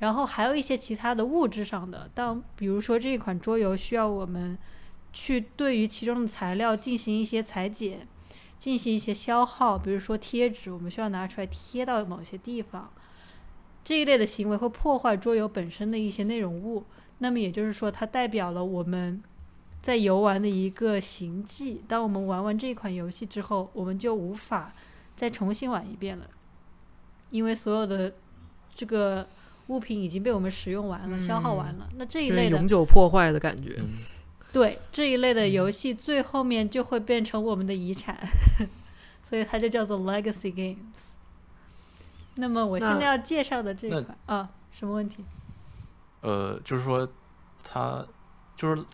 [0.00, 4.58] 然后还有一些其他的物质上的，当比如说这一款桌游需要我们
[5.12, 8.08] 去对于其中的材料进行一些裁剪，
[8.58, 12.90] 进行一些消耗，比如说贴纸，我们需要拿出来贴到某些地方，
[13.84, 16.84] 这一类的行为会破坏桌游本身的一些内容物。
[17.18, 19.22] 那么也就是说，它代表了我们
[19.82, 21.84] 在游玩的一个行迹。
[21.86, 24.72] 当我们玩完这一款游戏之后，我们就无法
[25.14, 26.26] 再重新玩一遍了，
[27.28, 28.14] 因为所有的
[28.74, 29.28] 这个。
[29.70, 31.88] 物品已经被我们使用完了，消耗完了。
[31.96, 33.80] 那这一类的永久破坏的感觉，
[34.52, 38.18] 对这一类的游戏，最后面就会变成我们的遗产，
[39.22, 40.76] 所以它就叫做 legacy games。
[42.34, 45.24] 那么我现在要介绍的这一款啊，什么问题？
[46.22, 47.08] 呃，就是说，
[47.62, 48.04] 它
[48.56, 48.84] 就是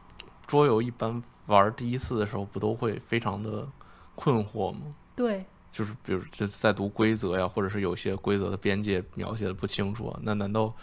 [0.47, 3.67] 桌游，一般玩第一次的时候，不都会非常的
[4.15, 4.95] 困惑吗？
[5.15, 5.47] 对。
[5.77, 10.75] 就是比如这在读规则呀，或者是有些规则的边界描写的不清楚，那难道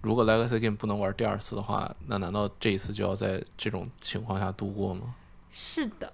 [0.00, 5.14] 如果 Legacy Game 不能玩第二次的话，那难道这一次就要在这种情况下度过吗？
[5.48, 6.12] 是的，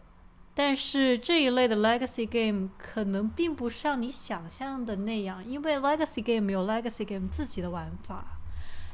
[0.55, 8.27] 但是这一类的 Legacy Game 可能并不像你想象的那样，因为 Legacy Game 有 Legacy Game 自己的玩法，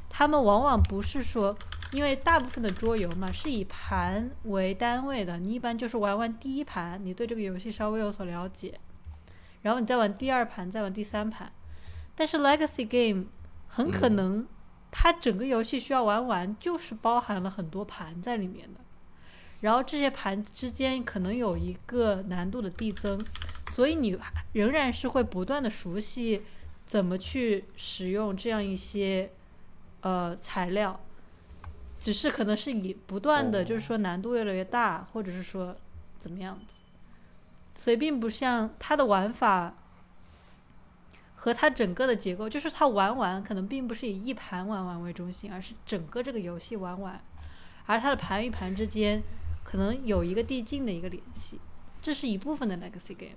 [0.09, 1.57] 他们往往不是说，
[1.91, 8.79] 因为大部分的桌游嘛是以盘为单位的，你一般就是玩完第一盘，你对这个游戏稍微有所了解。
[9.65, 11.51] 然后你再玩第二盘，再玩第三盘，
[12.15, 13.29] 但是 Legacy Game
[13.67, 14.47] 很可能
[14.91, 18.81] 它整个游戏需要玩完，就是包含了很多盘在里面的。
[19.63, 23.25] 然后这些盘之间可能有一个难度的递增，
[23.71, 24.19] 所以你
[24.53, 26.43] 仍然是会不断的熟悉
[26.85, 29.33] 怎么去使用这样一些
[30.03, 31.01] 呃材料，
[31.99, 35.75] 只是可能是以不断的就是说难度越来越大，或者是说
[36.19, 36.84] 怎么样子。
[37.75, 39.75] 所以并不像它的玩法
[41.35, 47.23] 和它整个的结构，就是它玩完可能并不是以一盘玩完为中心，而是整个这个游戏玩完，
[47.87, 49.23] 而它的盘与盘之间
[49.63, 51.59] 可能有一个递进的一个联系，
[52.01, 53.37] 这是一部分的 legacy game。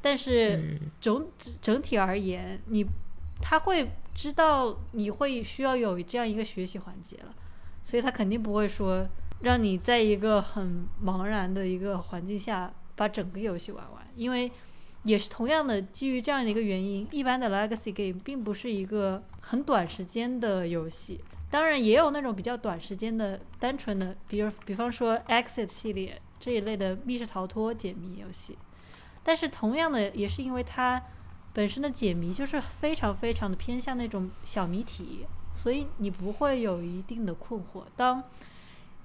[0.00, 1.30] 但是总
[1.60, 2.84] 整体而言，你
[3.40, 7.34] 他会知道你会需要有这样一个学习环节了，
[7.82, 9.06] 所以他肯定不会说
[9.42, 12.72] 让你在一个很茫然的一个环境下。
[13.00, 14.52] 把整个游戏玩完，因为
[15.04, 21.18] 也是同样的基于这样的一个原因，一般的 legacy game 并不是一个很短时间的游戏。
[21.50, 28.58] 当然也有那种比较短时间的、单纯的，比如比方说 exit 系列这一类的密室逃脱解谜游戏。
[29.22, 31.02] 但是同样的，也是因为它
[31.54, 35.24] 本身的解谜就是非常非常的偏向那种小谜题，
[35.54, 37.84] 所以你不会有一定的困惑。
[37.96, 38.22] 当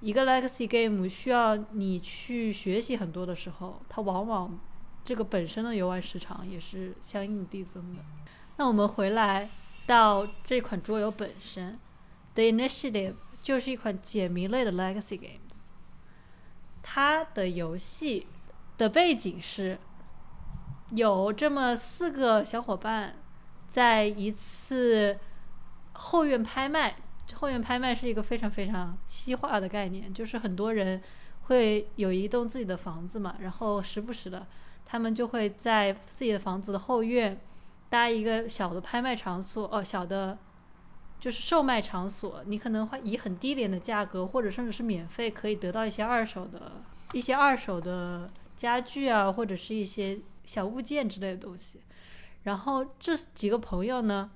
[0.02, 4.60] 一个 legacy game 需要你去学习很多的时候，它往往
[5.04, 8.00] 这个本身的游玩时长也是相应递增的。
[8.58, 9.50] 那我们回来
[9.86, 11.80] 到这款桌游本身
[12.34, 15.70] ，The Initiative 就是一款解谜类的 legacy games。
[16.84, 18.28] 它的游戏
[18.78, 19.80] 的背景是
[20.92, 23.16] 有这么四个小伙伴
[23.68, 25.20] 在一次
[25.94, 26.96] 后院拍卖。
[27.34, 31.02] 后院拍卖是一个非常非常西化的概念，就是很多人
[31.44, 34.46] 会有一栋自己的房子嘛，然后时不时的，
[34.86, 37.40] 他们就会在自己的房子的后院
[37.90, 40.38] 搭一个小的拍卖场所，哦，小的，
[41.20, 46.74] 就是售卖场所，你可能会以很低廉的价格，或者甚至是免费，可以得到一些二手的、
[47.14, 51.82] 一些二手的家具啊，或者是一些小物件之类的东西。
[52.44, 54.30] 然后这几个朋友呢，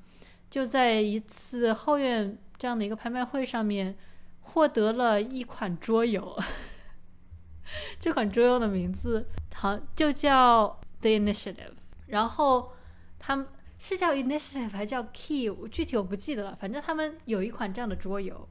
[0.49, 2.37] 就在一次后院。
[2.59, 3.97] 这样的一个拍卖会上面
[4.41, 6.37] 获得了一款桌游。
[7.99, 11.73] 这款桌游的名字好就叫 The Initiative，
[12.07, 12.73] 然后
[13.17, 13.47] 他们
[13.77, 16.57] 是叫 Initiative 还是叫 Key，具体我不记得了。
[16.59, 18.49] 反正他们有一款这样的桌游，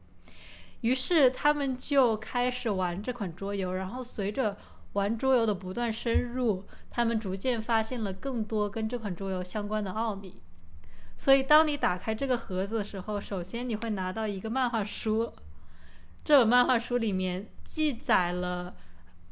[0.80, 4.56] 于是他们就开始玩这款桌游，然后随着
[4.92, 10.40] 玩桌游的不断深入，他们逐渐发现了更多跟这款桌游相关的奥秘。
[11.20, 15.32] 所以，当你打开这个盒子的时候，首先你会拿到一个漫画书，
[16.24, 18.76] 这本漫画书里面记载了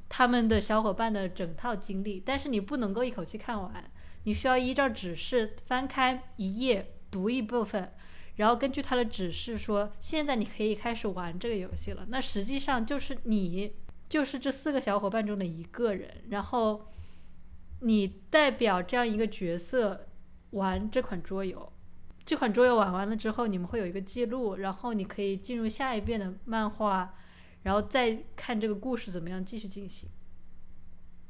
[0.09, 3.89] 他们的小伙伴的整套经历，但是你不能够一口气看完，
[4.25, 7.93] 你需要依照指示翻开一页读一部分，
[8.35, 12.07] 然后根据他的指示说，现在你可以开始玩这个游戏了。
[12.09, 13.77] 那实际上就是你
[14.09, 16.89] 就是这四个小伙伴中的一个人，然后
[17.83, 20.09] 你代表这样一个角色
[20.51, 21.73] 玩这款桌游。
[22.27, 27.15] 这款桌游玩完了之后，你们会有一个记录，然后你可以进入下一遍的漫画，
[27.63, 30.09] 然后再看这个故事怎么样继续进行。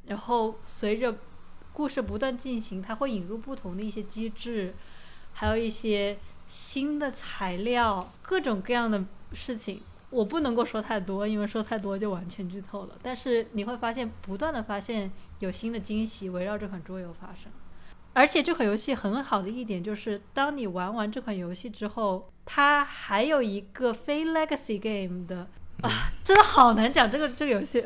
[0.07, 1.15] 然后随着
[1.75, 4.75] 故事不断进行，它会引入不同的一些机制，
[5.35, 9.83] 还有一些新的材料，各种各样的事情。
[10.09, 12.97] 我不能够说太多，因为说太多就完全剧透了。
[13.03, 17.53] 但是你会发现，不断的发现有新的惊喜围绕这款桌游发生。
[18.17, 25.47] 而且这款游戏很好的一点就是，当你玩完这款游戏之后，它还有一个非 Legacy Game 的
[25.83, 27.85] 啊，真的好难讲这个这个游戏。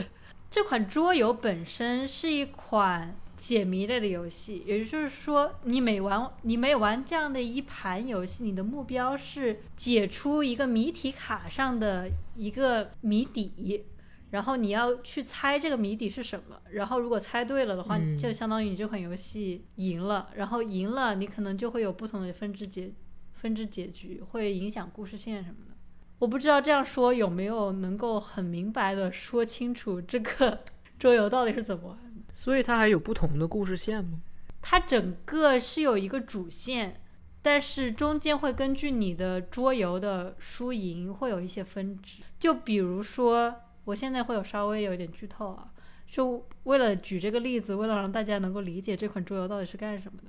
[0.49, 13.85] 这款桌游本身是一款解谜类的游戏，也就是说，你每玩你每玩这样的一盘游戏，你的目标是解出一个谜题卡上的一个谜底。
[14.31, 20.31] 然后你要去猜这个谜底是什么，然后如果猜对了的话，嗯就相当于你这款游戏赢了。
[20.35, 22.93] 然后赢了，你可能就会有不同的分支结
[23.33, 25.75] 分支结局，会影响故事线什么的。
[26.19, 30.63] 我不知道这样说有没有能够很明白的说清楚这个
[30.99, 32.23] 桌游到底是怎么玩的。
[32.33, 34.21] 所以它还有不同的故事线吗？
[34.63, 37.01] 它整个是有一个主线，
[37.41, 42.19] 但是中间会根据你的桌游的输赢会有一些分支。
[42.39, 43.55] 就比如说，
[43.85, 45.73] 我现在会有稍微有一点剧透啊，
[46.07, 50.29] 就为了举这个例子，为了让大家能够理解这款桌游到底是干什么的。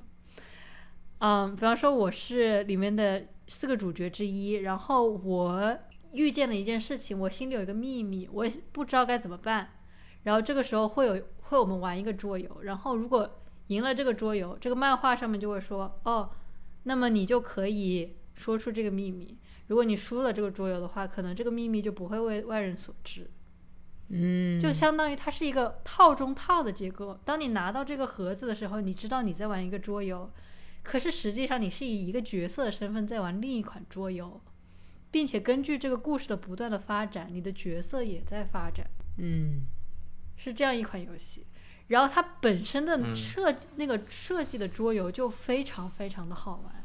[1.20, 5.78] 嗯，比方说我是里面的四个主角之一，然后我
[6.14, 9.70] 遇见了一件事情，我心里有一个秘密，我不知道该怎么办。
[10.24, 16.30] 然后这个时候会有会我们玩一个桌游，然后如果赢了这个桌游，这个漫画上面就会说，哦，
[16.84, 19.38] 那么你就可以说出这个秘密。
[19.68, 23.30] 如果你输了这个桌游的话，可能这个秘密就不会为外人所知。
[24.14, 27.18] 嗯，就相当于它是一个套中套的结构。
[27.24, 30.30] 当你拿到这个盒子的时候，你知道你在玩一个桌游，
[30.84, 34.42] 可是实际上你是以一个角色的身份在玩另一款桌游，
[35.10, 38.86] 并且根据这个故事的不断的发展，你的角色也在发展。
[39.18, 39.68] 嗯
[40.36, 41.46] 是这样一款游戏。
[41.88, 46.84] 然后它本身的嗯设计、那个设计的桌游就非常非常的好玩，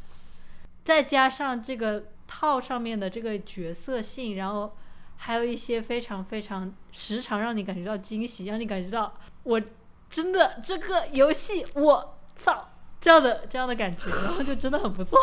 [0.84, 4.76] 再加上这个套上面的这个角色性，然后
[5.16, 9.12] 还有一些非常非常时常让你感觉到惊喜，让你感觉到
[9.42, 9.60] 我
[10.08, 12.68] 真的这个游戏我操
[13.00, 15.18] 这样的这样的感觉，然后就真的很不错。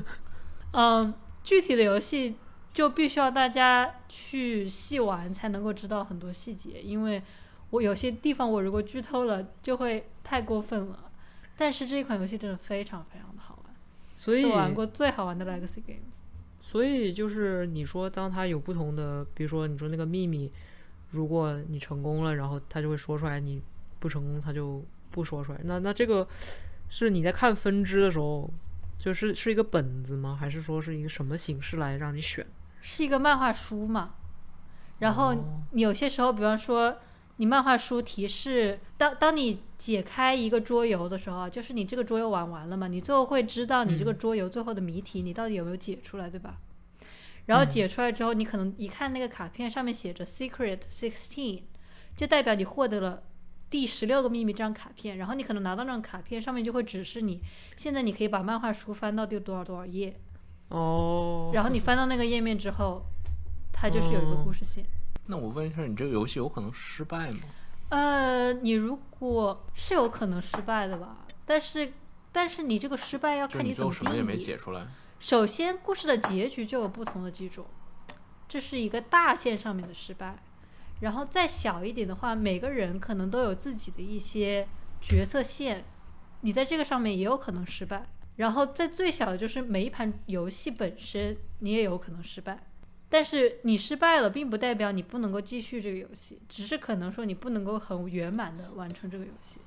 [0.72, 2.36] 嗯，具体的游戏
[2.72, 7.22] 就必须要大家去细玩才能够知道很多细节，因为
[7.70, 10.98] 我有些地方我如果剧透了就会太过分了。
[11.56, 13.74] 但是这一款游戏真的非常非常的好玩，
[14.16, 16.00] 所以是我玩过最好玩的 Legacy Game。
[16.66, 20.50] 所以就是你说，当他有不同的，比如说你说那个秘密，
[21.10, 23.60] 如果你成功了，然后他就会说出来；你
[24.00, 25.60] 不成功，他就不说出来。
[25.64, 26.26] 那那这个
[26.88, 28.50] 是你在看分支的时候，
[28.98, 30.34] 就是是一个本子吗？
[30.40, 32.46] 还是说是一个什么形式来让你选？
[32.80, 34.14] 是一个漫画书嘛，
[35.00, 36.96] 然后哦你有些时候，比方说
[37.36, 46.58] 你漫画书提示，当当你解开一个桌游的时候啊，就是你这个桌游玩完了嘛，你最后会知道你这个嗯桌游最后的谜题，你到底有没有解出来，对吧？
[47.46, 51.62] 然后嗯解出来之后，你可能一看那个卡片上面写着 “Secret Sixteen”，
[52.16, 53.24] 就代表你获得了
[53.68, 55.18] 第十六个秘密这张卡片。
[55.18, 57.40] 然后你可能拿到那张卡片，上面就会指示你，
[57.76, 60.16] 现在你可以把漫画书翻到第多少多少页。
[60.68, 63.02] 哦，然后你翻到那个页面之后，
[63.72, 64.86] 它就是有一个故事线。
[65.26, 67.40] 那我问一下，你这个游戏有可能失败吗？
[67.90, 71.92] 呃，你如果是有可能失败的吧，但是
[72.32, 74.86] 但是你这个失败要看你怎么最后什么也没解出来。
[75.20, 77.64] 首先，故事的结局就有不同的几种，
[78.48, 80.42] 这是一个大线上面的失败。
[81.00, 84.66] 然后再小一点的话，每个人可能都有自己的一些
[85.00, 85.84] 角色线，
[86.40, 88.06] 你在这个上面也有可能失败。
[88.36, 92.66] 然后在最小的就是每一盘游戏本身你也有可能失败，
[93.14, 99.60] 但是你失败了，并不代表你不能够继续这个游戏，只是可能说你不能够很圆满的完成这个游戏，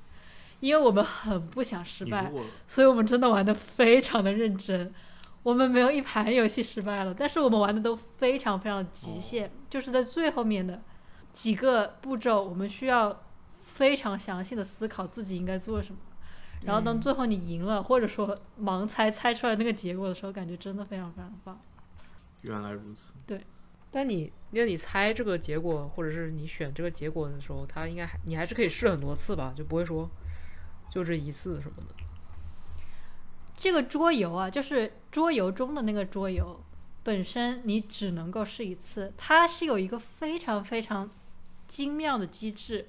[0.60, 2.30] 因为我们很不想失败
[2.66, 4.92] 所以我们真的玩的非常的认真。
[5.42, 10.82] 我们没有一盘游戏失败了，但是我们玩的都非常非常极限，就是在最后面的
[11.32, 15.98] 几个步骤，我们需要非常详细的思考自己应该做什么。
[16.66, 21.58] 然后当最后你赢了，或者说盲猜猜出来那个结果的时候，感觉真的非常非常棒。
[22.42, 23.44] 原来如此，对
[23.90, 30.08] 但你那你猜这个结果，或者是你选这个结果的时候，它应该还你还是可以试很多次吧，就不会说
[30.88, 31.94] 就这一次什么的。
[33.56, 36.60] 这个桌游啊，就是桌游中的那个桌游
[37.02, 39.12] 本身，你只能够试一次。
[39.16, 41.10] 它是有一个非常非常
[41.66, 42.86] 精妙的机制。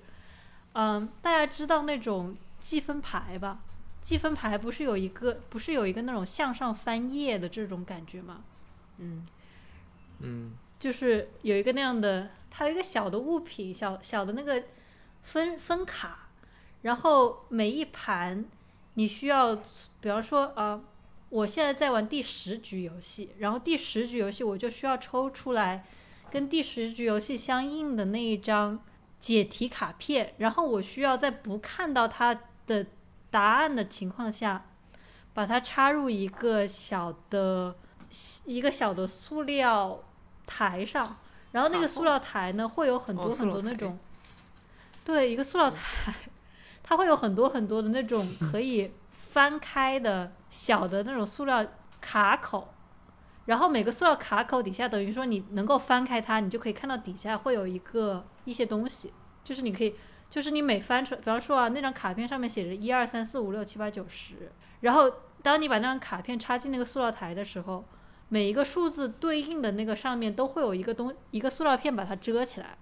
[0.74, 3.62] 嗯，大家知道那种积分牌吧？
[4.02, 8.44] 积分牌不是有一个不是有一个那种向上翻页的这种感觉吗？
[8.98, 9.26] 嗯
[10.20, 14.64] 嗯，就是有一个那样的，它有一个小的物品，小小的那个
[15.24, 16.30] 分分卡，
[16.82, 18.46] 然后每一盘
[18.96, 19.56] 你需要，
[20.02, 20.82] 比方说啊、
[21.30, 25.86] 我现在在玩第十局游戏，然后第十局游戏我就需要抽出来
[26.32, 28.80] 跟第十局游戏相应的那一张
[29.20, 32.86] 解题卡片，然后我需要在不看到它的
[33.30, 34.66] 答案的情况下，
[35.34, 37.76] 把它插入一个小的
[38.46, 40.04] 一个小的塑料
[40.50, 41.16] 台上，
[41.52, 44.00] 然后那个塑料台呢会有很多很多那种，
[45.06, 46.14] 对，一个塑料台，
[46.82, 51.64] 它会有很多很多的那种 可以翻开的小的那种塑料
[52.02, 52.74] 卡口，
[53.46, 59.96] 然后每个塑料卡口底下等于说你能够翻开它，你就可以看到底下会有一个一些东西，就是你可以。
[60.30, 67.84] 就是你每翻出，比方说啊，那张卡片上面写着一二三四五六七八九十，然后当你把那张卡片插进那个塑料台的时候，
[68.30, 72.78] 每一个数字对应的那个上面都会有一个东一个塑料片把它遮起来，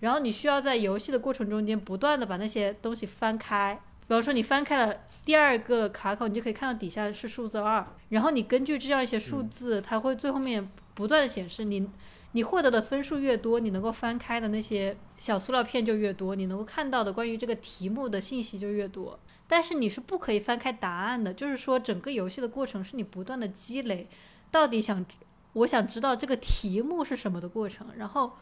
[0.00, 3.80] 然后你需要在游戏的过程中间不断的把那些东西翻开。
[4.08, 11.90] 比方说你翻开了第二个卡口，你就可以看到底下是数字二，然后你根据这样一些数字，它会最后面不断的显示你
[12.32, 19.18] 你获得的分数越多，你能够翻开的那些小塑料片就越多，你能够看到的关于这个题目的信息就越多。
[19.48, 24.08] 但是你是不可以翻开答案的，就是说整个游戏的过程是你不断的积累，
[24.56, 25.04] 到底想
[25.52, 28.32] 我想知道这个题目是什么的过程，然后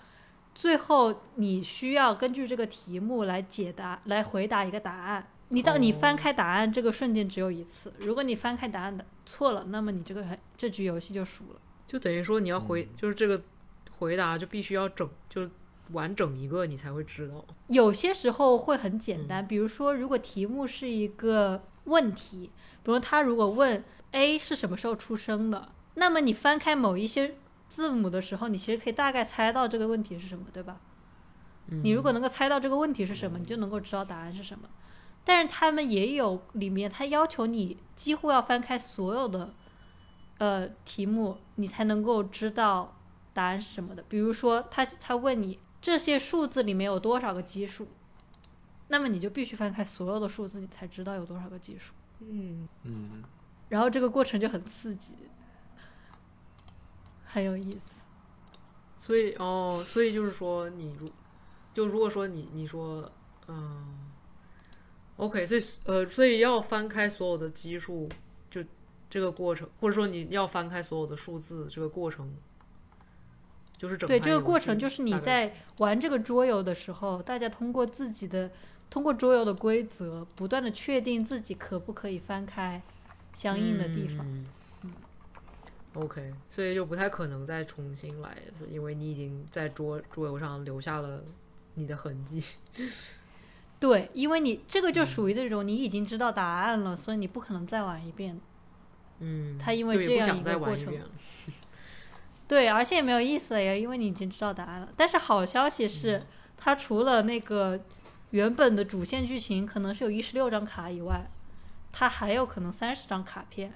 [0.54, 5.28] 最后你需要根据这个题目来解答，来回答一个答案。
[5.48, 10.24] 你到你哦翻开答案这个瞬间只有一次，如果你翻开答案的错了，那么你这个
[10.56, 11.60] 这局游戏就输了。
[11.86, 13.42] 就等于说你要回，就是这个
[13.98, 15.50] 回答就必须要整，就
[15.90, 17.44] 完整一个你才会知道。
[17.66, 22.50] 有些时候会很简单，比如说，如果题目是一个问题，
[22.82, 27.34] 比如他如果问 A 是什么时候出生的，那么你翻开某一些
[27.68, 30.80] 字母的时候，你其实可以大概猜到这个问题是什么，对吧？
[31.66, 34.68] 你如果能够猜到这个问题是什么，你就能够知道答案是什么。
[35.24, 39.54] 但是他们也有里面，他要求你几乎要翻开所有的
[40.36, 42.94] 呃题目，你才能够知道
[43.32, 44.04] 答案是什么的。
[44.06, 47.88] 比如说他他问你这些数字里面有多少个奇数，
[48.88, 51.94] 那么你就必须翻开所有的数字，你才知道有多少个奇数。
[52.20, 53.24] 嗯，嗯，
[53.70, 55.14] 然后这个过程就很刺激，
[57.34, 58.00] 很有意思。
[58.96, 61.08] 所以哦，所以就是说你如
[61.74, 63.10] 就如果说你你说
[63.48, 64.08] 嗯
[65.16, 68.08] ，OK，所以呃，所以要翻开所有的基数，
[68.48, 68.62] 就
[69.10, 72.34] 这个过程，或者说你要翻开所有的数字，这个过程
[73.76, 78.52] 就是整对，这个过程就是你在玩这个桌游的时候，大家通过自己的
[78.88, 82.80] 通过桌游的规则，不断的确定自己可不可以翻开
[83.34, 84.24] 相应的地方。
[84.24, 84.46] 嗯
[85.94, 91.22] OK，所以就不太可能再重新来一次，因为你已经在桌桌游上留下了
[91.74, 92.42] 你的痕迹。
[93.78, 98.40] 对，因为你这个就属于那种你已经知道答案了，所以你不可能再玩一遍。
[99.20, 100.92] 嗯，他因为这样一个过程。
[102.48, 104.88] 对，而且也没有意思了呀，因为你已经知道答案了。
[104.96, 106.20] 但是好消息是，
[106.56, 107.80] 它除了那个
[108.30, 111.30] 原本的主线剧情可能是有一十六张卡以外，
[111.92, 113.72] 它还有可能三十张卡片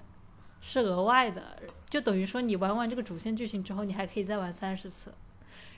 [0.61, 5.13] 是额外的，就等于说你玩完这个主线剧情之后，你还可以再玩三十次。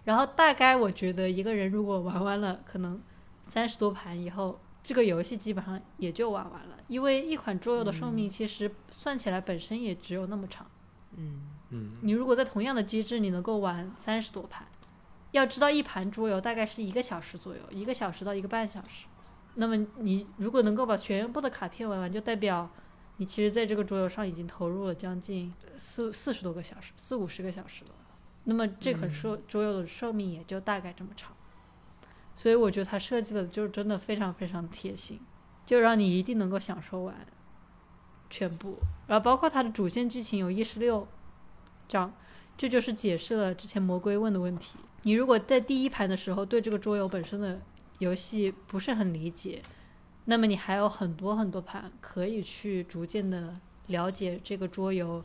[0.05, 3.01] 然后大概我觉得一个人如果玩完了可能
[3.43, 10.67] 三十多盘以后，这个游戏基本上也就玩完了，因为一款桌游的寿命其实算起来本身也只有那么长。
[11.17, 14.67] 嗯嗯，你如果在同样的机制，你能够玩三十多盘，
[15.33, 19.07] 要知道一盘桌游大概是一个小时左右，一个小时到一个半小时。
[19.55, 22.71] 那么你如果能够把全部的卡片玩完，就代表
[23.21, 27.91] 你其实在这个桌游上已经投入了将近四四十多个小时，四五十个小时了。
[28.45, 31.37] 那么这款桌桌游的寿命也就大概这么长，
[32.35, 35.21] 所以我觉得它设计的就是真的非常非常贴心，
[35.67, 37.15] 就让你一定能够享受完
[38.31, 38.79] 全部。
[39.07, 41.07] 然后包括它的主线剧情有一十六
[41.87, 42.15] 章，
[42.57, 44.79] 这就是解释了之前魔龟问的问题。
[45.03, 47.61] 你如果在第一盘的时候对这个桌游本身的
[47.99, 49.61] 游戏不是很理解，
[50.27, 55.25] 那么你还有很多很多盘可以去逐渐的了解这个桌游，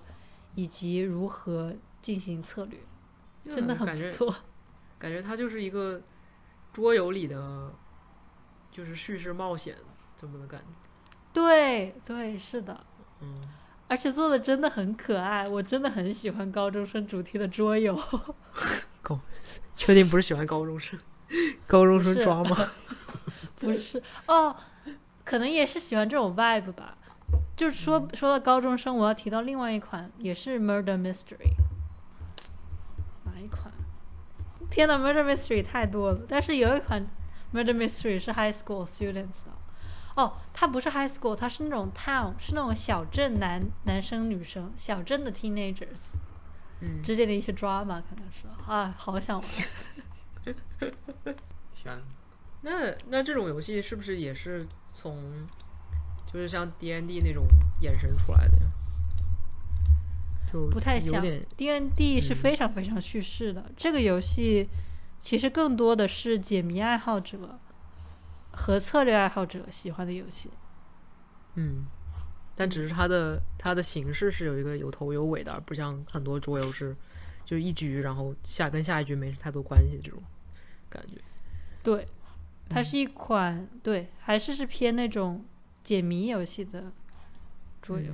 [0.56, 2.80] 以及如何进行策略。
[3.50, 4.36] 真的很不错。
[4.98, 6.02] 感觉它就是一个
[6.74, 7.72] 桌游里的，
[8.72, 9.76] 就是叙事冒险
[10.20, 10.68] 这么的感觉。
[11.32, 12.86] 对对，是的，
[13.20, 13.36] 嗯，
[13.88, 18.00] 而且做的真的很可爱，我真的很喜欢高中生主题的桌游。
[19.76, 20.98] 确定不是喜欢高中生？
[21.68, 22.58] 高中生抓吗？
[23.60, 24.56] 不是哦，
[25.26, 26.98] 可能也是喜欢这种 vibe 吧。
[27.58, 31.56] 就是说说到高中生，我要提到另外一款，也是 Murder Mystery。
[33.24, 33.74] 哪一款？
[34.70, 37.06] 天呐 m u r d e r Mystery 太多了，但是有一款
[37.54, 39.52] Murder Mystery 是 High School Students 的。
[40.16, 46.16] 哦，它不是 High School，它是那种 Town，是那种小镇男男生女生，小镇的 Teenagers
[46.82, 49.46] 嗯，之间的一些 drama 可能是啊，好想玩。
[51.72, 52.02] 天，
[52.66, 54.60] 那那这种游戏是不是也是
[54.92, 55.48] 从
[56.26, 57.46] 就是像 D N D 那种
[57.80, 58.72] 衍生出来的呀？
[60.52, 61.22] 就不太像
[61.56, 64.68] D N D 是嗯非常非常叙事的，这个游戏
[65.22, 67.60] 其实更多的是解谜爱好者
[68.52, 70.50] 和策略爱好者喜欢的游戏。
[71.54, 71.86] 嗯，
[72.56, 76.96] 但只是它的它的形式是有一个有头有尾的，而不像很多桌游是
[77.46, 80.20] 就一局，然后下跟下一局没太多关系这种
[80.90, 81.22] 感觉。
[81.84, 82.08] 对，
[82.70, 85.44] 它嗯是一款、对，还是是偏那种
[85.84, 86.92] 解谜游戏的
[87.82, 88.14] 桌游。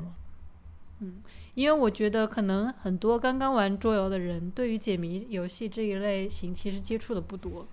[1.00, 1.22] 嗯，
[1.56, 7.68] 因为我觉得可能很多刚刚玩桌游的人，对于解谜游戏这一类型其实接触的不多，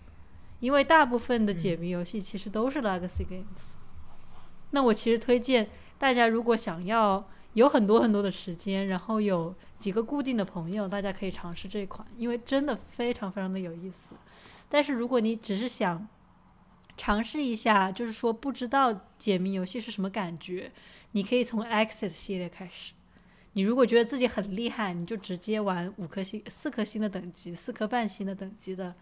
[0.60, 3.74] 因为大部分的解谜游戏其实都是 Legacy Games。
[4.70, 5.68] 那我其实推荐
[5.98, 14.14] 大家，如果想要有很多很多的时间，然后有几个固定的朋友，大家可以尝试这款，因为真的非常非常的有意思。
[14.70, 16.06] 但是如果你只是想
[16.98, 20.70] 尝试一下，就是说不知道解谜游戏是什么感觉，
[21.12, 22.92] 你可以从 Exit 系列开始。
[23.54, 28.94] 你如果觉得自己很厉害，你就直接玩五颗星、四颗星的等级、四颗半星的等级的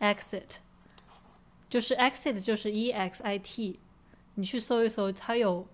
[0.00, 0.56] Exit，
[1.68, 3.78] 就是 Exit 就是 E X I T，
[4.36, 5.68] 你去搜一搜，它有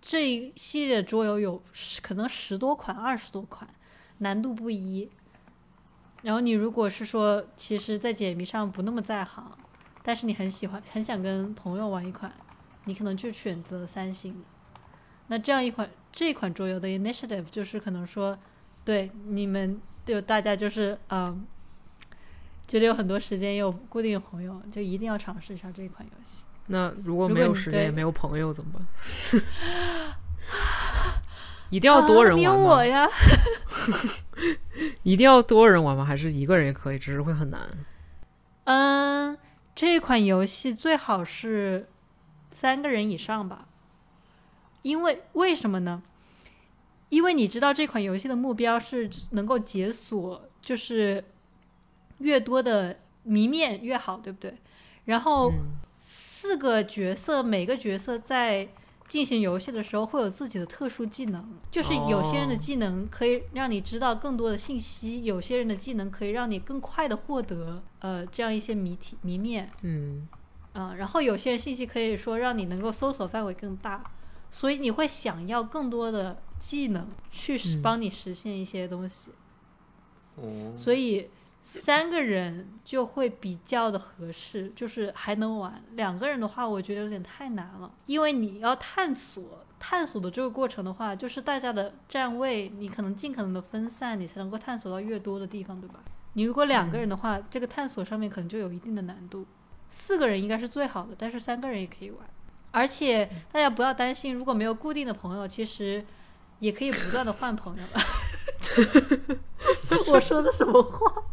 [0.00, 1.62] 这一系列桌游有
[2.02, 3.68] 可能十多款、二十多款，
[4.18, 5.08] 难度不一。
[6.22, 9.50] 然后你如果是说，其实，在解谜上不那么在行，
[10.02, 12.32] 但是你很喜欢、很想跟朋友玩一款，
[12.84, 14.40] 你可能就选择三星的。
[15.28, 18.36] 那这样一款这一款桌游的 initiative 就是可能说，
[18.84, 21.46] 对你们就大家就是嗯，
[22.66, 26.44] 觉得有很多时间，也有固定的朋友，就一定要尝试一下这一款游戏。
[26.66, 28.82] 那如果没有时间也没有朋友怎么办？
[31.70, 32.70] 一定要多人啊、你有玩吗？
[32.70, 33.08] 我呀。
[35.04, 36.04] 一定要多人玩吗？
[36.04, 36.98] 还是一个人也可以？
[36.98, 37.60] 只是会很难。
[38.64, 39.38] 嗯，
[39.74, 41.88] 这款游戏最好是
[42.50, 43.68] 三个人以上吧，
[44.82, 46.02] 因为为什么呢？
[47.08, 51.24] 因为你知道这款游戏的目标是能够解锁，就是
[52.18, 54.56] 越多的谜面越好，对不对？
[55.06, 58.68] 然后嗯四个角色，每个角色在
[59.10, 62.58] 进行游戏的时候会有自己的特殊技能，就是有些人的哦。
[62.58, 70.28] 技能可以让你知道更多的信息，有些人的技能可以让你更快的获得呃这样一些谜题谜面，嗯。
[70.74, 74.04] 嗯、然后有些人信息可以说让你能够搜索范围更大，
[74.52, 79.32] 所以你会想要更多的技能去帮你实现一些东西，
[80.36, 81.28] 哦，所以
[81.62, 85.82] 三个人就会比较的合适，就是还能玩。
[85.92, 96.00] 两个人的话，我觉得有点太难了，因为你要探索探索的这个过程的话，就是大家的站位，你可能尽可能的分散，你才能够探索到越多的地方，对吧？
[96.32, 99.46] 你如果两个人的话，这个探索上面可能就有一定的难度。
[99.88, 102.20] 四个人应该是最好的，但是三个人也可以玩。
[102.70, 106.04] 而且大家不要担心，如果没有固定的朋友，其实
[106.60, 107.82] 也可以不断的换朋友。
[110.12, 111.24] 我说的什么话？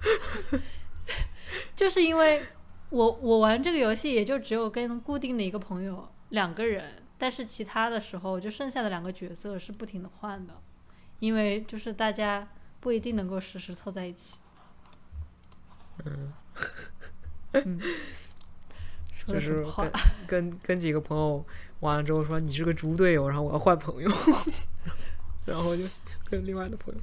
[1.74, 2.42] 就是因为
[2.90, 10.54] 我我玩这个游戏也就只有跟固定的一个朋友两个人，但是其他的时候就剩下的两个角色是不停的换的，
[11.18, 12.48] 因为就是大家
[12.80, 14.38] 不一定能够实时凑在一起。
[16.04, 16.32] 嗯，
[17.52, 17.80] 嗯，
[19.26, 19.64] 就是
[20.26, 20.50] 跟？
[20.50, 21.44] 跟跟几个朋友
[21.80, 24.10] 完了之后说你是个猪队友，然后我要换朋友，
[25.46, 25.84] 然后就
[26.30, 27.00] 跟另外的朋友。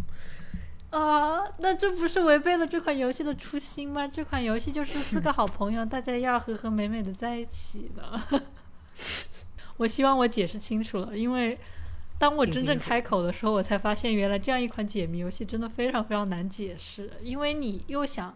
[0.96, 4.08] 啊，那这不是违背了这款游戏的初心吗？
[4.08, 8.42] 这款游戏就是四个好朋友，大家要和和美美的在一起的。
[9.76, 11.58] 我希望我解释清楚了，因为
[12.18, 18.34] 当我真正开口的时候，我才发现原来这样一款解谜游戏真的非常非常难解释，因为你又想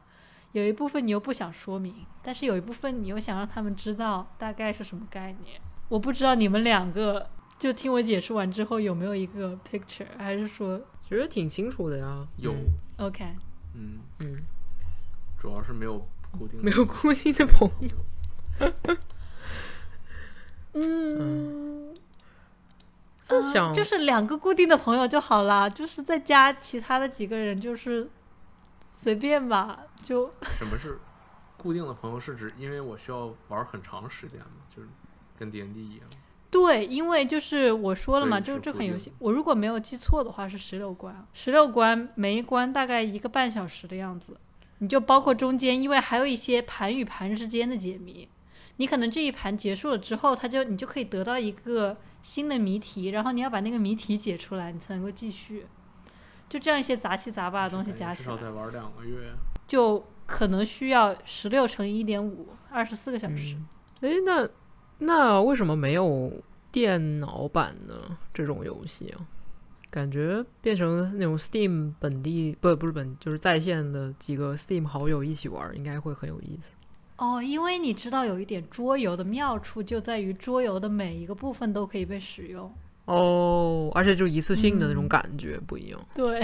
[0.52, 5.62] 有一部分你又不想说明，但是有一部分你又想让他们知道大概是什么概念。
[5.88, 12.28] 我不知道你们两个就听我解释完之后有没有一个 picture，还是说觉得挺清楚的呀。
[12.38, 13.26] 有嗯 OK？
[13.74, 14.44] 嗯，嗯，
[15.38, 15.98] 主要是没有
[16.32, 17.90] 固定的 没有固定的朋友。
[20.74, 21.96] 嗯，
[23.24, 28.08] 在想就是两个固定的朋友就好啦，就是再加其他的几个人，就是
[28.94, 31.00] 随便吧，就什么是
[31.58, 32.20] 固定的朋友？
[32.20, 34.62] 是指因为我需要玩很长时间嘛？
[34.68, 34.88] 就是
[35.38, 36.08] 跟 D N D 一样。
[36.52, 44.36] 对，因为就是我说了嘛，就是这款游戏，我如果没有记错的话是十六关，十六关每一关大概一个半小时的样子，
[44.80, 48.28] 你就包括中间，因为还有一些盘与盘之间的解谜，
[48.78, 55.68] 你可能这一盘结束了之后，它就你就可以得到一个新的谜题，然后你要把那个谜题解出来，你才能够继续。
[56.50, 59.32] 就这样一些杂七杂八的东西加起来，至少得玩两个月。
[59.68, 63.56] 就可能需要十六乘以一点五，二十四个小时。
[64.02, 64.50] 嗯，哎，那
[65.00, 66.32] 那为什么没有
[66.72, 69.26] 电脑版呢这种游戏啊？
[69.90, 76.74] 感觉变成那种 Steam 本地不不是本就是在线的几个 Steam 好友一起玩，应该会很有意思。
[77.18, 82.72] 哦，因为你知道有一点桌游的妙处就在于桌游的每一个部分都可以被使用。
[83.10, 86.00] 哦，而且就一次性的那种嗯感觉不一样。
[86.16, 86.40] 对，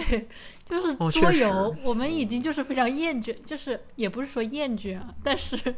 [0.67, 5.75] 就是哦桌确游，我们已经就是非常厌倦，就是也不是说厌倦啊，但是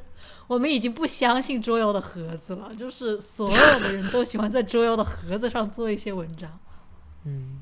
[0.47, 6.57] 我们已经不相信桌游的盒子了，就是所有的人都喜欢在桌游的盒子上做一些文章。
[7.25, 7.61] 嗯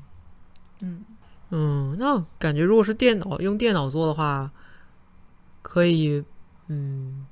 [0.82, 1.04] 嗯，
[1.50, 4.50] 嗯，那感觉如果是电脑用电脑做的话，
[5.62, 6.22] 可以
[6.68, 7.26] 嗯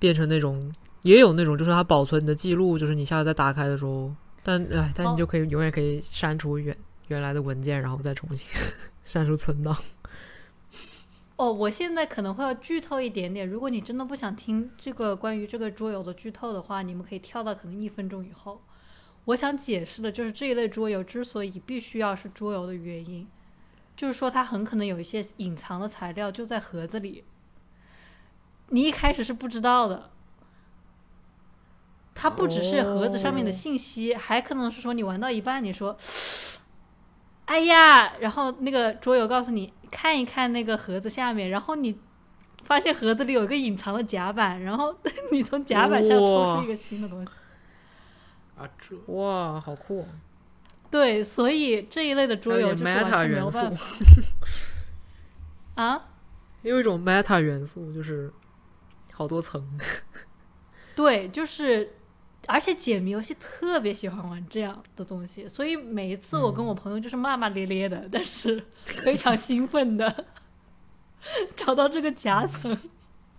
[0.00, 0.72] 变成那种
[1.02, 4.12] 也有那种就是它保存你的记录，就是你下次再打开的时候，
[4.42, 6.76] 但哎，但哦你就可以永远可以删除原
[7.08, 8.46] 原来的文件，然后再重新
[9.04, 9.76] 删除存档。
[11.36, 13.48] 哦，我现在可能会要剧透一点点。
[13.48, 18.60] 如果你真的不想听这个关于这个桌游的剧透的话，你们可以跳到可能一分钟以后。
[19.26, 23.28] 我想解释的就是这一类桌游之所以必须要是桌游的原因，
[23.94, 27.22] 就是说它很可能有一些隐藏的材料就在盒子里，
[28.70, 30.10] 你一开始是不知道的。
[32.20, 35.96] 它不只是盒子上面的哦信息，还可能是说你玩到一半，你说
[37.44, 41.96] 哎呀，然后那个桌游告诉你看一看那个盒子下面，然后你
[42.64, 44.92] 发现盒子里有一个隐藏的甲板，然后
[45.30, 47.32] 你从甲板上抽出一个新的东西。
[48.56, 50.04] 啊，这哇，好酷！
[50.90, 53.86] 对，所以这一类的桌游就是完 meta 全没有元素办法
[55.80, 56.02] 啊。
[56.62, 58.32] 有一种 meta 元素，就是
[59.12, 59.64] 好多层。
[60.96, 61.97] 对，就是，
[62.48, 70.24] 而且解谜游戏特别喜欢玩这样的东西，所以每一次我跟我朋友就是骂骂咧咧的，但是 非常兴奋的
[71.54, 72.76] 找到这个夹层。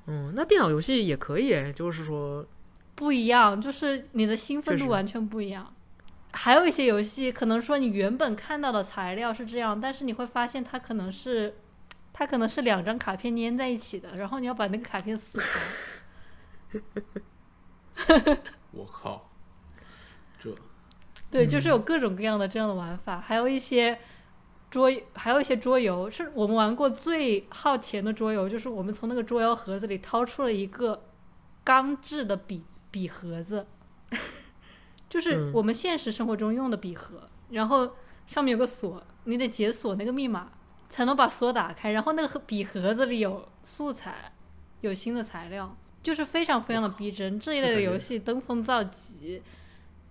[0.06, 2.46] 嗯，那电脑游戏也可以，就是说，
[2.94, 5.74] 不一样，就是你的兴奋度完全不一样。
[6.32, 11.56] 还有一些游戏，可能说你原本看到的材料是这样，但是你会发现它可能是，
[12.14, 15.60] 它可能是两张卡片粘在一起的，然后你要把那个卡片撕开。
[18.72, 19.30] 我靠，
[20.40, 20.54] 这
[21.32, 24.00] 对，就是有各种各样的这样的玩法，还有一些
[24.70, 31.06] 桌，还有一些桌游，是我们玩过最耗钱的桌游，就是我们从那个桌游盒子里掏出了一个
[31.64, 33.68] 钢制的笔笔盒子，
[35.08, 35.54] 就是嗯。
[35.54, 37.96] 我们现实生活中用的笔盒，然后
[38.26, 40.52] 上面有个锁，你得解锁那个密码
[40.90, 44.34] 才能把锁打开，然后那个笔盒子里有素材，
[44.82, 47.40] 有新的材料，就是非常非常的逼真。
[47.40, 49.42] 这一类的游戏登峰造极，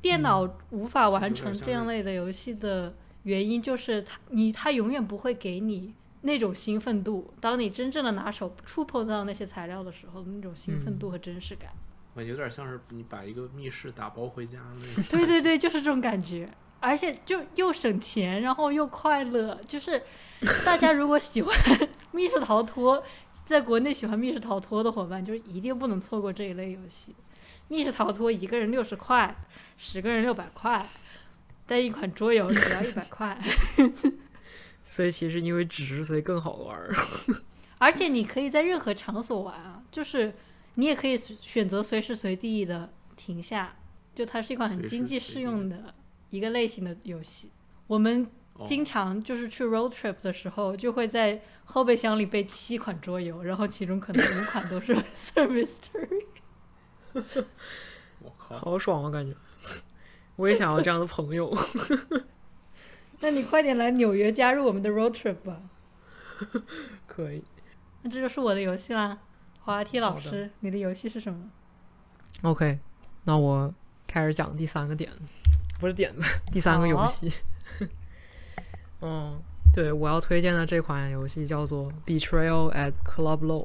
[0.00, 11.70] 电脑无法完成这样类的游戏的原因就是它你它永远不会给你那种兴奋度，当你真正的拿手触碰到那些材料的时候，那种兴奋度和真实感。
[12.14, 15.04] 我有点像是你把一个密室打包回家那种。
[15.10, 16.44] 对对对，就是这种感觉，
[16.80, 19.60] 而且就又省钱，然后又快乐。
[19.64, 20.02] 就是
[20.64, 21.54] 大家如果喜欢
[22.10, 23.04] 密室逃脱，
[23.48, 27.14] 在国内喜欢密室逃脱的伙伴，就是一定不能错过这一类游戏。
[27.68, 29.34] 密室逃脱一个人六十块，
[29.78, 30.86] 十个人六百块，
[31.66, 33.40] 但一款桌游只要一百块，
[34.84, 36.94] 所以其实因为值，所以更好玩儿。
[37.80, 40.34] 而且你可以在任何场所玩啊，就是
[40.74, 43.76] 你也可以选择随时随地的停下，
[44.14, 45.94] 就它是一款很经济适用的
[46.28, 47.50] 一个类型的游戏。
[47.86, 51.40] 我们哦经常就是去 road trip 的时候，就会在
[51.70, 56.24] 后备箱里备七款桌游，然后其中可能五款都是 Service Mystery。
[58.20, 59.36] 我靠，好爽啊，感觉。
[60.36, 61.54] 我也想要这样的朋友。
[63.20, 65.60] 那你快点来纽约加入我们的 road trip 吧。
[67.06, 67.44] 可以。
[68.02, 69.18] 那这就是我的游戏啦，
[69.60, 71.50] 滑梯老师，你的游戏是什么
[72.42, 72.78] ？OK，
[73.24, 73.74] 那我
[74.06, 75.12] 开始讲第三个点，
[75.78, 77.32] 不是点子，第三个游戏。
[79.00, 79.40] 嗯，
[79.72, 83.64] 对，我要推荐的这款游戏叫做《Betrayal at Club Low》，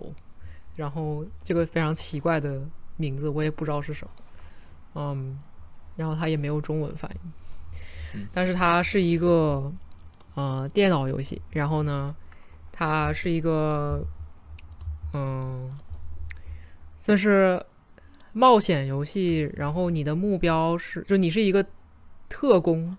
[0.75, 2.61] 然后这个非常奇怪的
[2.97, 4.11] 名字我也不知道是什么，
[4.93, 5.39] 嗯，
[5.95, 7.29] 然后它也没有中文翻译
[8.13, 9.71] 嗯，但是它是一个
[10.35, 12.15] 呃电脑游戏，然后呢，
[12.71, 14.05] 它是一个
[15.13, 15.71] 嗯，
[17.01, 17.63] 这是
[18.33, 21.65] 冒险游戏，然后你的目标是，就你是一个
[22.29, 22.95] 特工，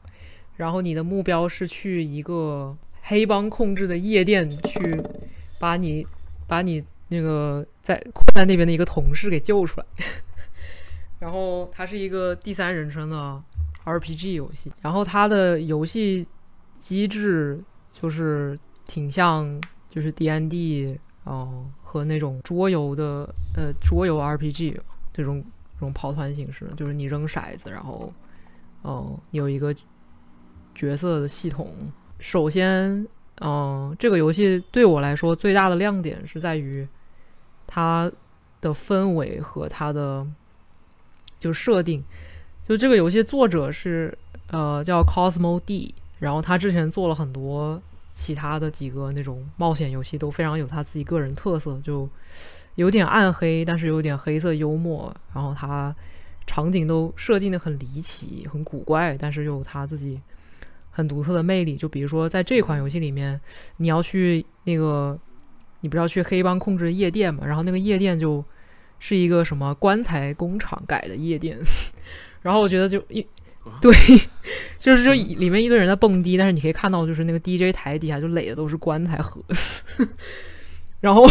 [0.57, 2.76] 然后你的目标是去一个
[3.07, 4.98] 黑帮控制的夜店去
[5.61, 6.07] 把你
[6.46, 8.02] 把你那个在
[8.34, 9.86] 在那边的一个同事给救出来。
[11.20, 13.42] 然后它是一个第三人称的
[13.84, 16.26] RPG 游戏，然后它的游戏
[16.78, 24.78] 机制就是挺像就是 D N D 哦、和那种桌游的呃桌游 RPG
[25.12, 25.44] 这种
[25.74, 28.12] 这种跑团形式，就是你扔骰子，然后
[28.82, 29.74] 哦、你有一个
[30.74, 31.92] 角色的系统。
[32.25, 33.07] 首先，
[33.43, 36.89] 嗯、这个游戏对我来说最大的亮点是在于
[37.66, 38.11] 它
[38.62, 40.27] 的氛围和它的
[41.39, 42.03] 就设定。
[42.62, 44.16] 就这个游戏作者是
[44.47, 47.81] 呃叫 Cosmo D，然后他之前做了很多
[48.14, 52.09] 其他的几个那种冒险游戏，都非常有他自己个人特色，就
[52.77, 55.95] 有点暗黑，但是有点黑色幽默，然后他
[56.47, 60.18] 场景都设定的很离奇、很古怪，但是又有他自己
[60.95, 61.74] 很独特的魅力。
[61.76, 63.38] 就比如说在这款游戏里面，
[63.78, 65.18] 你要去那个，
[65.80, 67.45] 你不是要去黑帮控制的夜店嘛？
[67.45, 68.45] 然后那个夜店就
[69.01, 71.59] 是一个什么棺材工厂改的夜店，
[72.40, 73.26] 然后我觉得就一。
[73.80, 73.90] 对，
[74.78, 79.42] 就是就里面一堆人在蹦迪，但是你可以看到，就是那个 DJ 台底下就垒的都是棺材盒，
[81.01, 81.26] 然后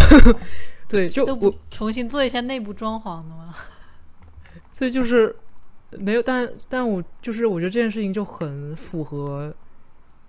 [0.89, 3.53] 对，就都我重新做一下内部装潢的吗？
[4.72, 5.36] 所以就是
[6.00, 9.54] 没有，但但我就是我觉得这件事情就很符合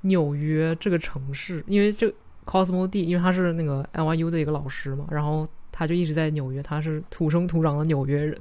[0.03, 2.13] 纽约这个城市，因为这
[2.45, 8.39] Cosmo D，因为他是那个 NYU 的一个老师嘛，然后他就一直在纽约，他是土生土长的纽约人，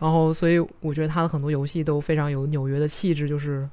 [0.00, 3.68] 然后所以我觉得他的很多游戏都非常有纽约的气质，就是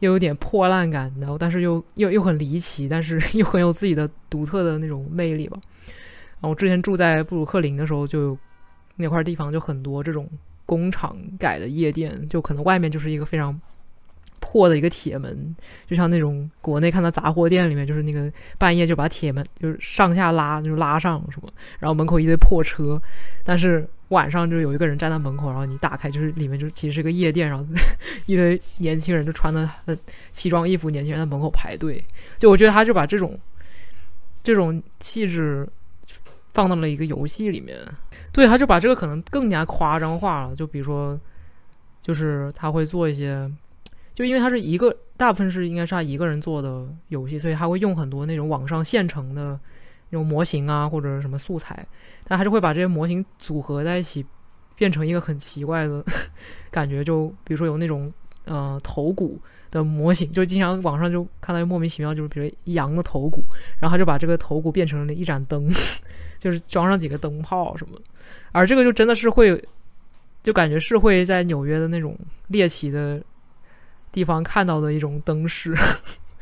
[0.00, 5.58] 又有点破烂感，然后但是又又又很离奇，但是 又很有自己的独特的那种魅力吧。
[6.34, 8.36] 然后我之前住在布鲁克林的时候，就
[8.96, 10.28] 那块地方就很多这种
[10.70, 13.60] 工厂改的夜店，就可能外面就是一个非常
[14.38, 15.56] 破的一个铁门，
[15.88, 21.48] 就像那种国内看到杂货店里面，就是那个半夜就把铁门就是上下拉，就拉上什么，
[21.80, 23.02] 然后门口一堆破车，
[23.42, 27.66] 但是晚上就有一个人站在门口，然后你打开就是里面就其实是个夜店，然后
[28.26, 29.98] 一堆年轻人就穿的呃
[30.30, 32.00] 奇装异服，年轻人在门口排队，
[32.38, 33.36] 就我觉得他就把这种
[34.44, 35.68] 这种气质
[36.52, 37.78] 放到了一个游戏里面，
[38.32, 40.56] 对，他就把这个可能更加夸张化了。
[40.56, 41.18] 就比如说，
[42.00, 43.50] 就是他会做一些，
[44.12, 49.58] 就因为他是一个大部分是应该是他一个人做的游戏，所以他会用很多那种网上现成的
[50.10, 51.86] 那种模型啊或者什么素材，
[52.24, 54.26] 但他就会把这些模型组合在一起，
[54.76, 56.04] 变成一个很奇怪的
[56.72, 57.04] 感觉。
[57.04, 58.12] 就比如说有那种
[58.44, 59.40] 呃头骨
[59.70, 63.44] 的模型，就经常网上就看到莫名其妙，就是比如羊的头骨，
[63.78, 65.70] 然后他就把这个头骨变成了一盏灯。
[66.40, 68.02] 就是装上几个灯泡什么的，
[68.50, 69.62] 而这个就真的是会，
[70.42, 73.22] 就感觉是会在纽约的那种猎奇的
[74.10, 75.74] 地方看到的一种灯饰。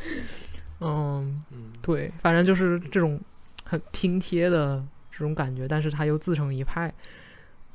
[0.81, 3.21] 嗯，嗯，对，反正就是这种
[3.65, 4.81] 很拼贴的
[5.11, 6.95] 这种感觉，但是它又自成一派。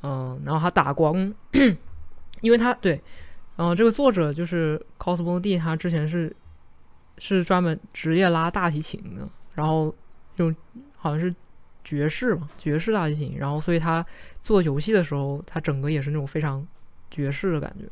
[0.01, 1.33] 嗯，然后他打光，
[2.39, 3.01] 因为他对，
[3.57, 6.33] 然后这个作者就是 Cosmo D，他之前是
[7.17, 9.93] 是专门职业拉大提琴的，然后
[10.37, 10.55] 用
[10.95, 11.35] 好像是。
[11.83, 14.05] 爵士嘛，爵士大提琴，然后所以他
[14.41, 16.65] 做游戏的时候，他整个也是那种非常
[17.11, 17.83] 爵士的感觉，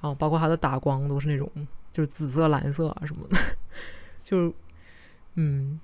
[0.00, 1.50] 然后包括他的打光都是那种
[1.92, 3.36] 就是紫色、蓝色啊什么的，
[4.22, 4.52] 就是
[5.36, 5.80] 嗯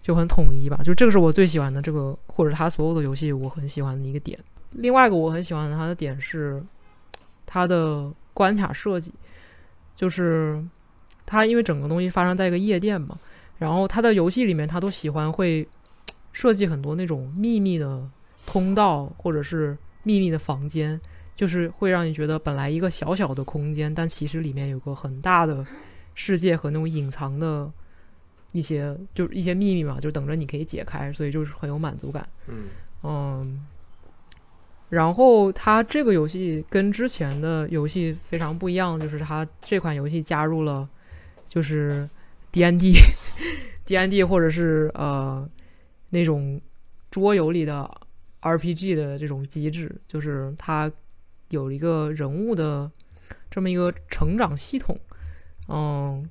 [0.00, 0.80] 就很统一吧。
[0.82, 4.38] 就这个是我最喜欢的这个，或者他所有的游戏我很喜欢的一个点。
[4.72, 6.62] 另外一个我很喜欢他的点是
[7.46, 9.14] 他的关卡设计，
[9.94, 10.60] 就是
[11.24, 13.16] 他因为整个东西发生在一个夜店嘛，
[13.58, 15.68] 然后他的游戏里面他都喜欢会。
[16.32, 18.08] 设计很多那种秘密的
[18.46, 21.00] 通道或者是秘密的房间，
[21.36, 25.64] 就是会让你觉得本来一个小小的空间，但其实里面有个很大的
[26.14, 27.70] 世界和那种隐藏的
[28.52, 32.28] 一些就是一些秘密嘛，就等着你可以解开，所以就是很有满足感。
[32.48, 32.64] 嗯
[33.02, 33.64] 嗯，
[34.88, 40.88] 然后它这个游戏跟之前的游戏非常不一样，就是它这款游戏加入了
[41.48, 42.08] 就是
[42.50, 42.92] D N D
[43.86, 45.48] D N D 或者是呃
[46.10, 46.60] 那种
[47.10, 47.90] 桌游里的
[48.40, 50.90] R P G 的这种机制，就是它
[51.48, 52.90] 有一个人物的
[53.50, 54.98] 这么一个成长系统，
[55.68, 56.28] 嗯，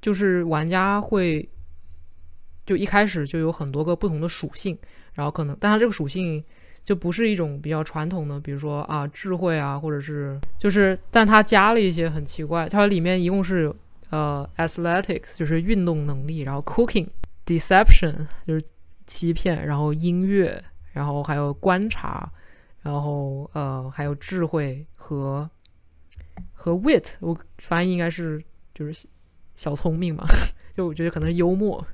[0.00, 1.48] 就是玩家会
[2.64, 4.78] 就一开始就有很多个不同的属性。
[5.12, 6.42] 然后可能，但它这个属性
[6.84, 12.68] 就不是一种比较传统的，比如说啊智慧啊，或者是就是，但它加了一些很奇怪。
[12.68, 13.74] 它里面一共是
[14.10, 17.08] 呃 athletics 就是运动能力，然后 cooking
[17.44, 18.14] deception
[18.46, 18.64] 就是
[19.10, 22.30] 欺骗，然后音乐，然后还有观察，
[22.80, 25.50] 然后呃还有智慧和
[26.52, 28.40] 和 wit，我翻译应该是
[28.72, 29.08] 就是
[29.56, 30.24] 小聪明嘛，
[30.72, 31.84] 就我觉得可能是幽默，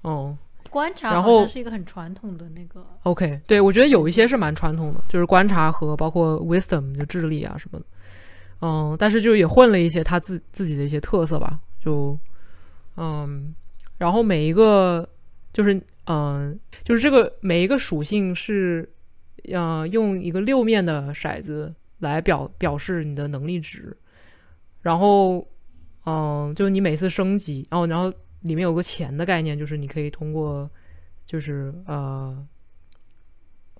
[0.00, 0.36] 哦。
[0.70, 2.82] 观察，然后是一个很传统的那个。
[3.02, 7.84] OK，对我觉得有一些是蛮传统的，就是观察和包括 wisdom 就智力啊什么的。
[8.62, 11.60] 嗯，但是就也混了一些他自自己的一些特色吧。
[11.78, 12.18] 就
[12.96, 13.54] 嗯，
[13.98, 15.06] 然后每一个
[15.52, 18.88] 就是嗯，就是这个每一个属性是
[19.50, 23.96] 呃用一个六面的骰子来表表示你的能力值。
[24.80, 25.46] 然后
[26.06, 28.12] 嗯，就你每次升级，然后然后。
[28.42, 30.68] 里面有个钱的概念，就是你可以通过，
[31.24, 32.44] 就是呃，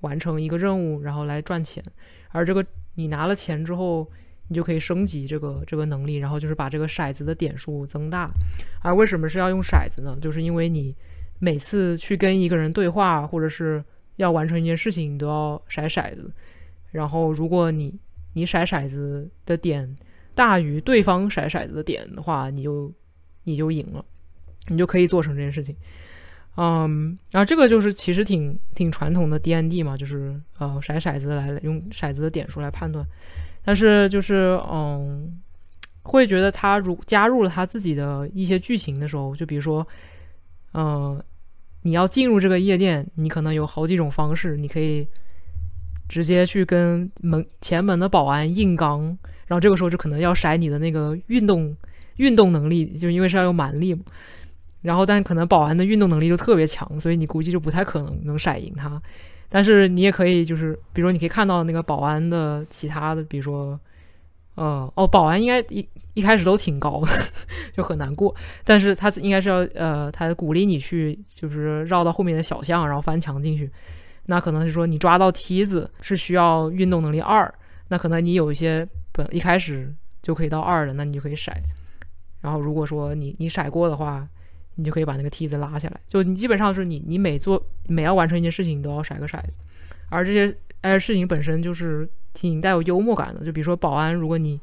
[0.02, 1.82] 完成一个任务，然后来赚钱。
[2.28, 2.64] 而这个
[2.94, 4.08] 你拿了钱之后，
[4.46, 8.30] 你就可以升级这个这个能力，然后就是把这个骰子的点数增大。
[8.82, 10.16] 而为什么是要用骰子呢？
[10.22, 10.94] 就是因为你
[11.42, 13.84] 每次去跟一个人对话，或者是
[14.14, 16.30] 要完成一件事情，你都要骰骰子。
[16.92, 17.92] 然后如果你
[18.34, 19.96] 你骰骰子的点
[20.36, 22.92] 大于对方骰骰子的点的话，你就
[23.42, 24.04] 你就赢了。
[24.68, 25.74] 你就可以做成这件事情，
[26.56, 33.04] 嗯，然后这个就是其实挺挺传统的 D N D 嘛，就是呃骰骰子来用骰子的点数来判断，
[33.64, 35.42] 但是就是嗯，
[36.04, 39.84] 会觉得他如加入了他自己的一些剧情的时候，就比如说，
[40.74, 41.20] 嗯，
[41.82, 45.06] 你要进入这个夜店，你可能有好几种方式，你可以
[46.08, 49.02] 直接去跟门前门的保安硬刚，
[49.46, 51.76] 然后这个时候就可能要甩你的那个运动
[52.16, 54.02] 运动能力，就因为是要用蛮力嘛。
[54.82, 59.00] 然后，但可能保安的运动能力就特别强，所以你估计就不太可能能甩赢他。
[59.48, 63.78] 但是你也可以，就是比如说，你可以看到那个保安的其他的，比如说，
[64.56, 67.08] 嗯，哦，保安应该一一开始都挺高的，
[67.72, 68.34] 就很难过。
[68.64, 73.70] 但是他应该是要，呃，他鼓励你去，就是绕到后面的小巷，然后翻墙进去。
[74.26, 77.52] 那可能是说你抓到梯子是需要运动能力二，
[77.88, 79.92] 那可能你有一些本一开始
[80.22, 81.52] 就可以到二的，那你就可以甩。
[82.40, 84.26] 然后如果说你你甩过的话。
[84.74, 89.52] 你就可以把那个梯子拉下来，就你基本上是你你每做每要完成一件事情，你都要甩个骰子，
[90.08, 93.44] 而这些哎事情本身就是挺带有幽默感的。
[93.44, 94.60] 就比如说保安，如果你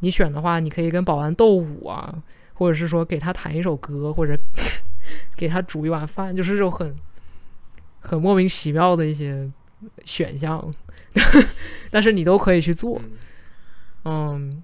[0.00, 2.22] 你选的话，你可以跟保安斗舞啊，
[2.54, 4.36] 或者是说给他弹一首歌，或者
[5.36, 6.94] 给他煮一碗饭，就是这种很
[8.00, 9.50] 很莫名其妙的一些
[10.04, 10.74] 选项，
[11.90, 13.00] 但是你都可以去做，
[14.04, 14.62] 嗯，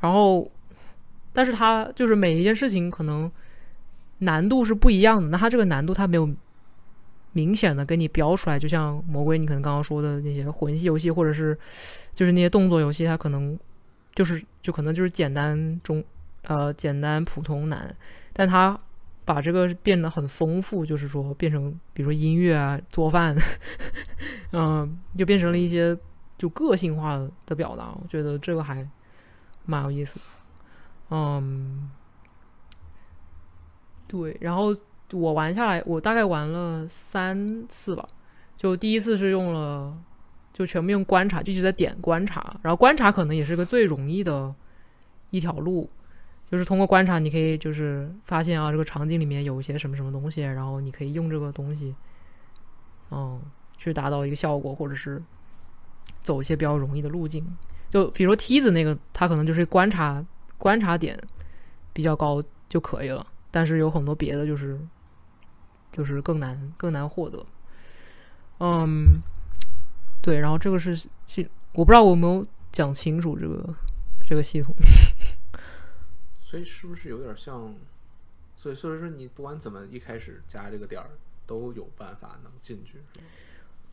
[0.00, 0.50] 然后，
[1.32, 3.30] 但是他就是每一件事情可能。
[4.22, 6.28] 难度是不一样的，那他这个难度他没有
[7.32, 11.56] 明显的给你标出来，就像魔鬼，你可能刚刚说的那些魂系游戏，或者是
[12.12, 13.58] 就是那些动作游戏，它可能
[14.14, 16.02] 就是就可能就是简单中
[16.42, 17.94] 呃简单普通难，
[18.32, 18.78] 但它
[19.24, 23.36] 把这个变得很丰富，就是说变成比如说音乐啊做饭，
[24.52, 25.96] 嗯，就变成了一些
[26.36, 27.16] 就个性化
[27.46, 28.88] 的表达，我觉得这个还
[29.64, 30.20] 蛮有意思，
[31.10, 31.90] 嗯。
[34.12, 34.74] 对，然后
[35.12, 38.06] 我玩下来，我大概玩了三次吧。
[38.56, 39.96] 就第一次是用了，
[40.52, 42.54] 就全部用观察，就一直在点观察。
[42.62, 44.54] 然后观察可能也是个最容易的
[45.30, 45.88] 一条路，
[46.50, 51.94] 就是通过观察，你可以就是发现啊，这个场景里面有一些什么什么东西，然后你可以用这个东西，
[53.10, 53.40] 嗯，
[53.78, 55.22] 去达到一个效果，或者是
[56.22, 57.44] 走一些比较容易的路径。
[57.88, 60.24] 就比如说梯子那个，它可能就是观察
[60.58, 61.18] 观察点
[61.92, 63.26] 比较高就可以了。
[63.50, 64.78] 但是有很多别的，就是
[65.90, 67.44] 就是更难更难获得。
[68.60, 69.20] 嗯，
[70.20, 70.96] 对，然后这个是
[71.26, 73.74] 系，我不知道我有没有讲清楚这个
[74.26, 74.74] 这个系统。
[76.40, 77.74] 所以是不是有点像？
[78.56, 81.12] 所以所以说你不管怎么一开始加这个点儿，
[81.46, 82.98] 都有办法能进去，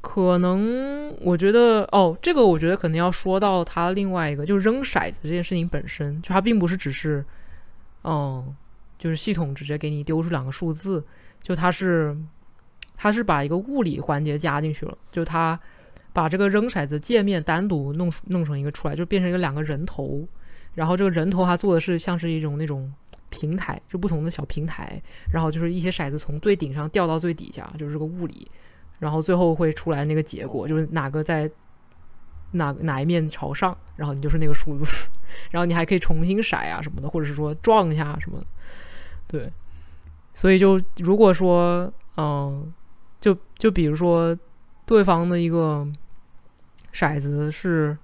[0.02, 7.24] 可能我觉得哦，这个我觉得可能要说到它另外一个，就是扔骰子这件事情本身，就它并不是只是，
[8.04, 8.54] 嗯，
[8.98, 11.02] 就是系统直接给你丢出两个数字，
[11.42, 12.16] 就它是
[12.96, 15.60] 它是把一个物理环节加进去了，就它
[16.14, 20.28] 把这个扔骰子界面单独弄弄成一个出来，就变成一个两个人头，
[20.74, 22.92] 然后这个人头它做的是像是一种那种
[23.30, 25.02] 平台，就不同的小平台，
[25.32, 28.50] 然后就是一些骰子从最顶上掉到最底下，就是个物理。
[29.00, 31.48] 然后最后会出来那个结果，就是哪个在
[32.54, 34.86] 哪哪一面朝上，然后你就是那个数字，
[35.52, 38.44] 然后你还可以重新骰啊什么的，或者是说撞一下什么，
[39.28, 39.52] 对。
[40.38, 42.72] 所以就如果说，嗯，
[43.20, 44.38] 就就比如说
[44.86, 45.84] 对方的一个
[46.94, 47.98] 骰子是，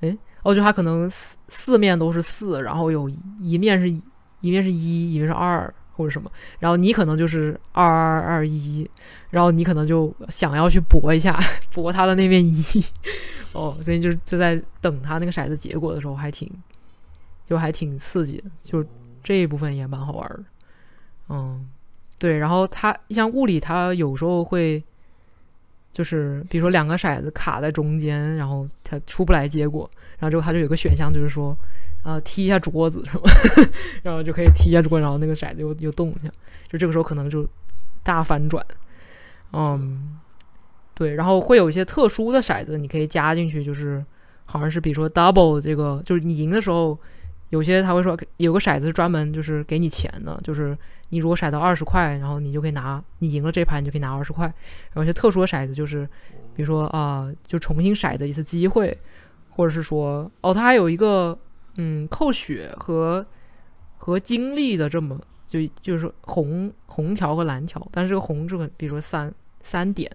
[0.00, 3.10] 哎，哦，就他可能四四面都是四，然后有
[3.42, 5.72] 一面是一面是一，一面是二。
[5.98, 6.30] 或者什么，
[6.60, 8.88] 然后你可能就是二二二一，
[9.30, 11.36] 然后你可能就想要去搏一下，
[11.74, 12.54] 搏他的那面一，
[13.52, 16.48] 哦，所以就就在等他那个骰子结果的时候，还挺，
[17.44, 18.86] 就还挺刺激的，就
[19.24, 20.44] 这一部分也蛮好玩的，
[21.28, 21.68] 嗯，
[22.18, 24.82] 对，然后它像物理，它有时候会，
[25.92, 31.56] 就是比如说两个骰子卡在中间，然后它出不来结果，然后之后它就有个选项，就是说。
[32.04, 33.24] 啊，踢一下桌子是吧？
[34.02, 36.32] 然后就可以踢一下桌子，然后那个骰子又又动一下，
[36.68, 37.46] 就这个时候可能就
[38.04, 38.64] 大反转。
[39.52, 40.16] 嗯，
[40.94, 44.02] 对，然后会有一些特殊的骰子，你可以加进去，就是
[44.46, 46.96] 好像是比如说 double 这个，就是你赢的时候，
[47.50, 50.78] 有些他会说有个骰子是专门就是给你钱的，就是
[51.10, 54.46] 你如果骰到二十块，然后你就可以拿，你赢了这盘你就可以拿二十块。
[54.46, 56.04] 然后一些特殊的骰子就是，
[56.54, 58.96] 比如说啊，就重新骰的一次机会，
[59.50, 61.38] 或者是说哦，它还有一个。
[61.80, 63.24] 嗯，扣血和
[63.98, 65.16] 和精力的这么
[65.46, 70.10] 就就是红红条和蓝条，但是这个红这个比如说三三点，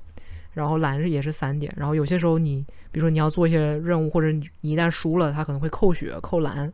[0.51, 6.73] 然后蓝是也是三点，然后有些时候你比如说你要做一些任务，或者你一旦输了，它可能会扣血扣蓝，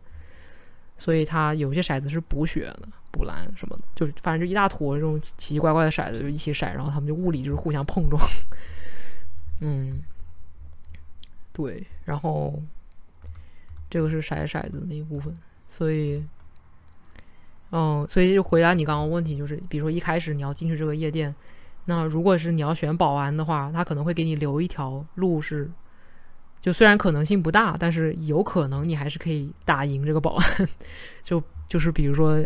[0.97, 8.21] 所以它有些骰子是补血的，补蓝什么的，就是反正就一大坨这种奇奇怪怪的骰子就一起骰，然后他们就物理就是互相碰撞，
[9.61, 10.01] 嗯，
[11.53, 12.61] 对，然后。
[13.91, 16.23] 这个是骰骰子那一部分，所以，
[17.71, 21.33] 嗯，所以就回答你刚刚问题，就是比如说一开始你要进去这个夜店，
[21.85, 25.67] 那如果是你要选保安的话，他可能会给你留一条路，是
[26.61, 30.45] 就虽然可能性不大，但是有可能你还是可以打赢这个保安。
[31.25, 32.45] 就就是比如说，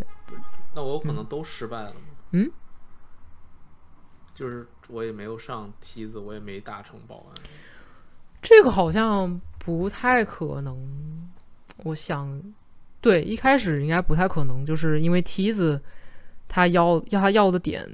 [0.76, 2.02] 那我有可能都失败了吗？
[2.32, 2.52] 嗯，
[4.34, 7.44] 就是我也没有上梯子，我也没打成保安。
[8.42, 11.30] 这个好像不太可能。
[11.78, 12.42] 我想，
[13.02, 15.82] 对，一开始应该不太可能，就是因为梯子，
[16.48, 17.90] 他要要他要的点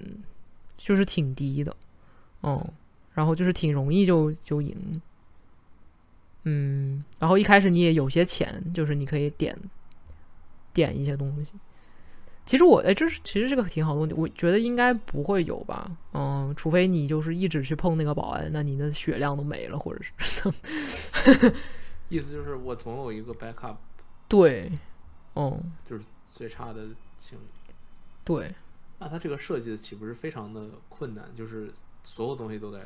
[0.77, 1.75] 就是挺低的，
[2.43, 2.63] 嗯，
[3.13, 5.01] 然后就是挺容易就就赢，
[6.43, 9.57] 嗯，然后一开始你也有些钱，就是你可以点
[10.73, 11.47] 点一些东西。
[12.49, 20.51] 其实我哎，这是其实这个挺好的问题，我觉得应该不会有吧，嗯，除非你就是一直去碰那个保安，那你的血量都没了，或者是。
[22.09, 23.75] 意思就是我总有一个 backup，
[24.27, 24.71] 对，
[25.35, 26.87] 嗯，就是最差的
[27.19, 27.37] 情，
[28.25, 28.51] 对，
[28.97, 31.31] 那他这个设计的岂不是非常的困难？
[31.35, 31.71] 就是
[32.01, 32.81] 所有东西都得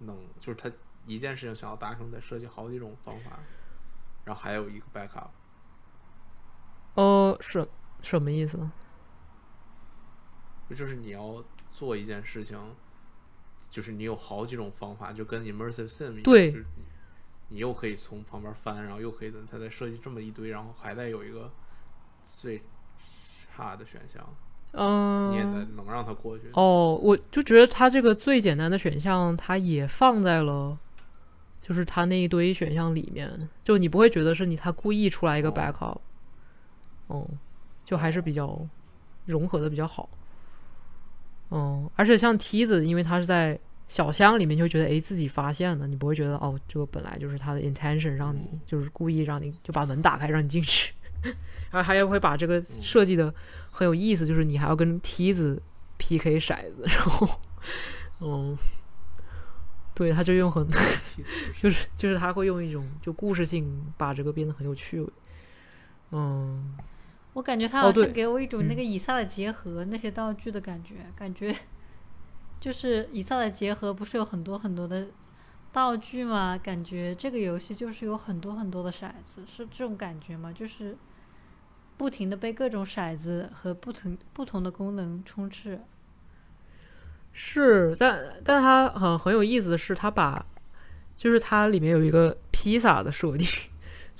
[0.00, 0.70] 弄，就是他
[1.06, 3.38] 一件事情想要达成，得设计好几种方法，
[4.26, 5.28] 然后还有一个 backup。
[6.94, 7.66] 呃，什
[8.02, 8.70] 什么意思？
[10.74, 12.58] 就是你要做一件事情，
[13.68, 16.64] 就是你有好几种方法，就跟 immersive sim 一样，对。
[17.52, 21.52] 你又可以从旁边翻，然后又可以他再设计这么一堆，然后还得有一个
[22.22, 22.62] 最
[23.52, 24.24] 差的选项，
[24.70, 26.44] 嗯，你也得能让他过去。
[26.52, 30.78] 哦，我就觉得他这个最简单的选项，他也放在了，
[31.60, 35.98] 就是他那一堆选项里面，就你不会觉得是你他故意出来一个 backup，
[37.08, 37.28] 嗯，
[37.90, 38.64] 就还是比较
[39.26, 40.08] 融合的比较好，
[41.50, 43.58] 嗯，而且像梯子，因为它是在。
[43.90, 50.94] 小箱里面就会觉得哎自己发现了，你不会觉得哦这个本来就是他的 intention 让你就是故意让你就把门打开让你进去，
[51.72, 53.34] 然后还有会把这个设计的
[53.68, 55.60] 很有意思，就是你还要跟梯子
[55.98, 57.28] PK 骰子，然后
[58.20, 58.56] 嗯，
[59.92, 60.64] 对，他就用很
[61.60, 65.12] 就是就是他会用一种就故事性把这个变得很有趣味，
[66.12, 66.76] 嗯，
[67.40, 71.56] 我感觉他好像给我一种那个以撒的结合那些道具的感觉，感觉。
[72.60, 75.08] 就是以撒的结合，不是有很多很多的
[75.72, 76.60] 道具吗？
[76.62, 80.52] 感觉这个游戏就是有很多很多的骰子，是这种感觉吗？
[80.52, 80.94] 就是
[81.96, 85.80] 不停的被各种骰子和不同不同的功能充斥。
[87.32, 90.44] 是，但但它很很有意思的是，它把
[91.16, 93.48] 就是它里面有一个披萨的设定，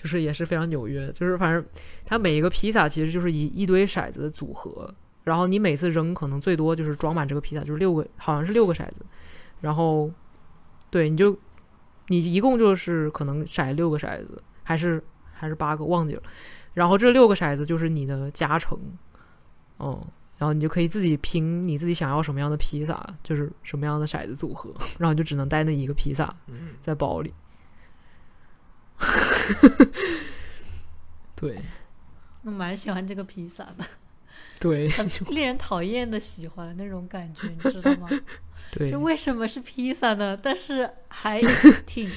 [0.01, 1.63] 就是也是非常纽约，就是反正
[2.07, 4.95] 它每一个披萨其实就是一一堆骰子的组合，
[5.25, 9.05] 然后你每次扔可能最多就是装满这个披萨，就是六个，好像是六个骰子，
[9.61, 10.11] 然后
[10.89, 11.39] 对，你就
[12.09, 15.03] 你一共就是可能骰六个骰子，还是
[15.33, 16.23] 还是八个忘记了，
[16.73, 18.79] 然后这六个骰子就是你的加成，
[19.79, 20.01] 嗯。
[20.39, 27.35] 然后你就可以自己拼你自己想要什么样的披萨，就是什么样的骰子组合，然后你就只能带那一个披萨嗯，在包里。
[31.37, 31.59] 对
[32.45, 33.85] 我蛮喜欢这个披萨的，
[34.61, 38.09] 对很 令人讨厌的喜欢那种感觉，你知道吗？
[38.71, 40.39] 对就为什么是披萨呢？
[40.41, 41.41] 但是还
[41.87, 42.11] 挺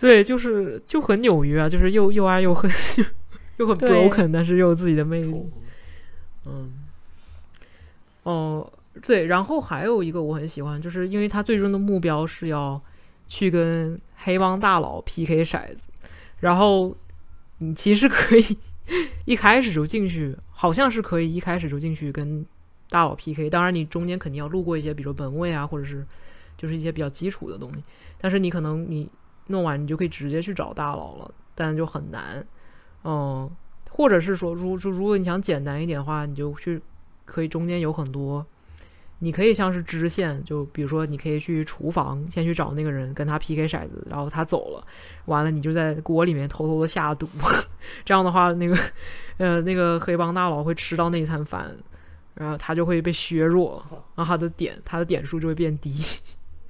[0.00, 2.70] 对，就是就很纽约啊，就是又又爱又恨，
[3.58, 5.50] 又很 broken，但是又有自己的魅力。
[6.46, 6.72] 嗯，
[8.22, 8.72] 哦，
[9.02, 12.80] 对，然后还有一个我很喜欢，就是因为他最终的目标是要
[13.26, 15.88] 去跟黑帮大佬 PK 骰子，
[16.40, 16.96] 然后
[17.58, 18.58] 你其实可以
[19.24, 22.44] 一开始就进去，好像是可以一开始就进去跟
[22.88, 26.04] 大佬 PK，当然你中间肯定要路过一些，比如门卫啊，或者是
[26.56, 27.82] 就是一些比较基础的东西，
[28.18, 29.08] 但是你可能你
[29.46, 32.44] 弄完你就可以直接去找大佬了，但就很难，
[33.04, 33.50] 嗯。
[33.92, 36.80] 或者是说，如如如果你想简单一点的话，你就去
[37.24, 38.46] 可以中间有很多，
[39.20, 44.86] 你可以像是支线，就比如说你可以去厨房先去找那个人，跟他 PK 骰子，然后他走了，
[45.26, 47.28] 完了你就在锅里面偷偷的下毒，
[48.04, 48.76] 这样的话，那个
[49.38, 51.74] 呃那个黑帮大佬会吃到那一餐饭，
[52.34, 53.82] 然后他就会被削弱，
[54.16, 55.94] 然后他的点他的点数就会变低，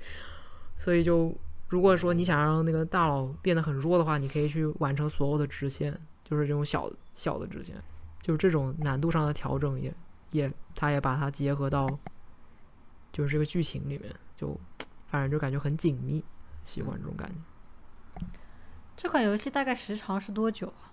[0.77, 1.35] 所以就
[1.69, 5.99] 如果说你想让那个大佬变得很弱的话，你可以去完成所有的支线。
[6.23, 7.75] 就是这种小小的支线，
[8.23, 9.93] 就是这种难度上的调整也
[10.31, 11.89] 也，他也把它结合到
[13.13, 14.59] 就是这个剧情里面，就
[15.09, 16.25] 反正就感觉很紧密，
[16.65, 18.27] 喜欢这种感觉。
[18.97, 20.93] 这款游戏大概时长是多久啊？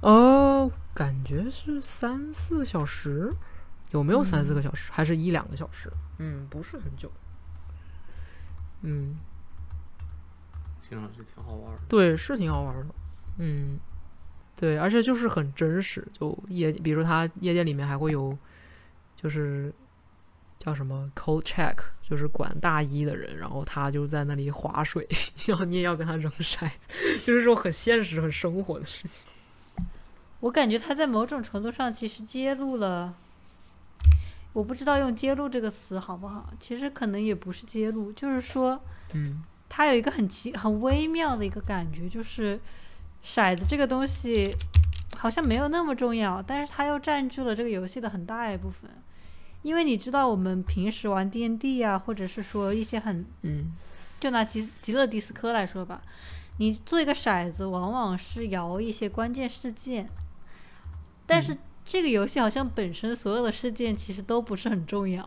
[0.00, 3.32] 哦，感觉是三四个小时，
[3.90, 4.92] 有没有三四个小时？
[4.92, 5.90] 还是一两个小时？
[6.18, 7.10] 嗯，不是很久。
[8.82, 9.16] 嗯，
[10.82, 11.82] 听上去挺好玩的。
[11.88, 12.94] 对，是挺好玩的。
[13.38, 13.80] 嗯，
[14.54, 16.06] 对，而且就是很真实。
[16.12, 18.36] 就夜，比如他夜店里面还会有，
[19.16, 19.72] 就是
[20.64, 21.74] 叫什么 cold check，
[22.08, 25.06] 就是管大衣的人，然后他就在那里划水，
[25.46, 26.68] 然后你也要跟他扔骰子，
[27.26, 29.24] 就是这种很现实、很生活的事情。
[30.40, 33.14] 我感觉他在某种程度上其实揭露了，
[34.52, 36.50] 我不知道用“揭露”这个词好不好？
[36.58, 38.80] 其实可能也不是揭露，就是说，
[39.12, 42.60] 嗯他有一个很奇、很微妙的一个感觉，就是
[43.24, 44.54] 骰子这个东西
[45.16, 48.88] 好像没有那么重要，但是它又占据了这个游戏的很大一部分。
[49.64, 53.72] 因为你知道，我们平时玩 D N D 啊，或者是说一些很嗯
[54.20, 56.02] 就拿极极乐迪斯科来说吧，
[56.58, 60.08] 你做一个骰子，往往是摇一些关键事件，
[61.26, 65.24] 但是这个游戏好像本身所有的事件其实都不是很重要，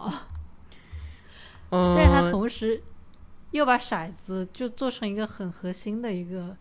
[1.72, 2.82] 嗯，但是它同时
[3.52, 6.56] 又把骰子就做成一个很核心的一个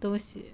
[0.00, 0.52] 东西，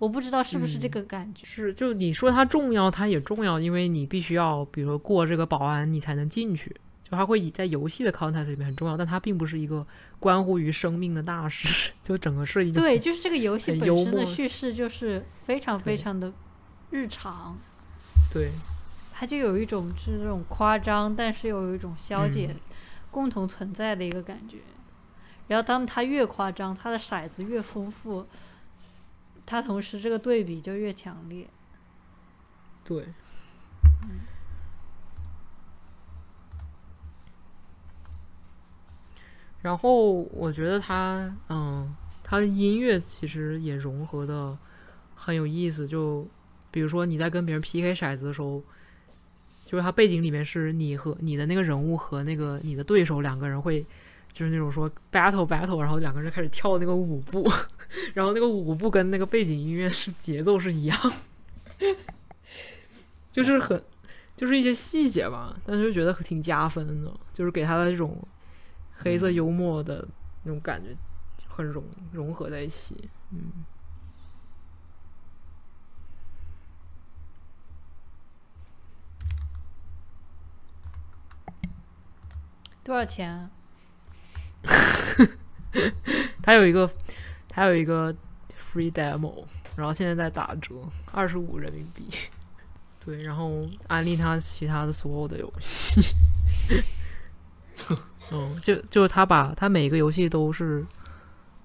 [0.00, 1.46] 我不知道是不是这嗯个感觉。
[1.46, 6.74] 是，就你说它重要，它也重要，因为你必须要，比如说过这个保安，你才能进去。
[7.04, 9.86] 就它会以在游戏的 context 里面很重要，但它并不是一个
[10.18, 11.92] 关乎于生命的大事。
[12.02, 16.32] 就整个设计就对，就是这个游戏本身的叙事就是非常非常的
[16.90, 17.58] 日常，
[18.32, 18.50] 对，
[19.12, 22.60] 它就有一种是这种夸张，但是又有一种消解、嗯
[23.12, 24.58] 共同存在的一个感觉。
[25.48, 28.24] 然后当它越夸张，它的骰子越丰富，
[29.50, 31.44] 它同时这个对比就越强烈。
[32.84, 33.04] 对，
[39.60, 44.56] 然后我觉得他，嗯，他的音乐其实也融合的
[45.16, 45.84] 很有意思。
[45.84, 46.24] 就
[46.70, 48.62] 比如说你在跟别人 PK 骰子的时候，
[49.64, 53.84] 就是他背景里面是你和你的那个人物和那个你的对手两个人会，
[54.32, 57.48] 就是那种说 battle battle，然后两个人开始跳那个舞步，
[58.14, 60.98] 然后那个舞步跟那个背景音乐是节奏是一样，
[63.30, 63.82] 就是很
[64.36, 68.16] 就是一些细节吧，但是就觉得挺加分的，就是给他的这种
[68.98, 70.06] 黑色幽默的
[70.44, 70.96] 那种感觉
[71.48, 73.64] 很融融合在一起，嗯。
[82.82, 83.50] 多少钱啊？
[86.42, 86.90] 它有一个，
[87.48, 88.14] 它有一个
[88.72, 89.44] free demo，
[89.76, 90.74] 然后现在在打折，
[91.12, 92.04] 二十五人民币。
[93.04, 96.00] 对，然后安利他其他的所有的游戏。
[98.30, 100.86] 嗯，就就他把他每个游戏都是，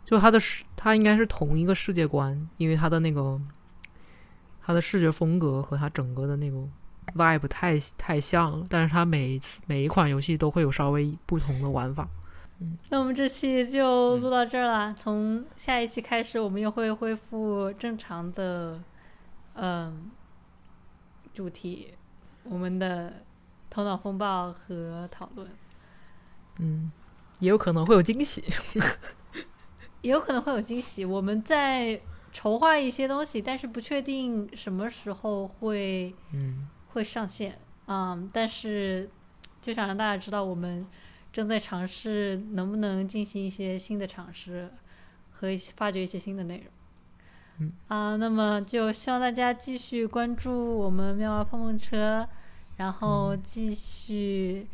[0.05, 3.39] 就他的世，他应该是同一个世界观，因为他的那个
[4.63, 6.57] 他的视觉风格和他整个的那个
[7.15, 12.07] vibe 太太像了，但是他每一次每一款游戏都会有稍微不同的玩法。
[12.89, 14.93] 那我们这期就录到这儿了。
[14.93, 18.81] 从下一期开始，我们又会恢复正常的，
[19.55, 20.09] 嗯，
[21.33, 21.93] 主题，
[22.43, 23.13] 我们的
[23.69, 25.49] 头脑风暴和讨论，
[26.59, 26.89] 嗯，
[27.39, 28.43] 也有可能会有惊喜。
[30.01, 31.03] 也有可能会有惊喜。
[31.03, 31.99] 我们在
[32.31, 37.59] 筹划一些东西，但是不确定什么时候会嗯会上线。
[37.87, 39.09] 嗯，但是
[39.61, 40.85] 就想让大家知道，我们
[41.35, 44.71] 正在尝试能不能进行一些新的尝试
[45.31, 46.65] 和一些发掘一些新的内容。
[47.59, 52.25] 嗯啊，那么就希望大家继续关注我们妙蛙碰碰车，
[52.77, 54.65] 然后继续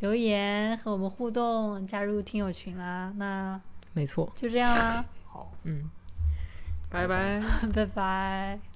[0.00, 3.12] 留言和我们互动，加入听友群啦。
[3.16, 3.60] 那
[3.92, 5.88] 没错，就这样啦，好，嗯，
[6.88, 7.40] 拜拜。
[7.72, 8.69] 拜拜。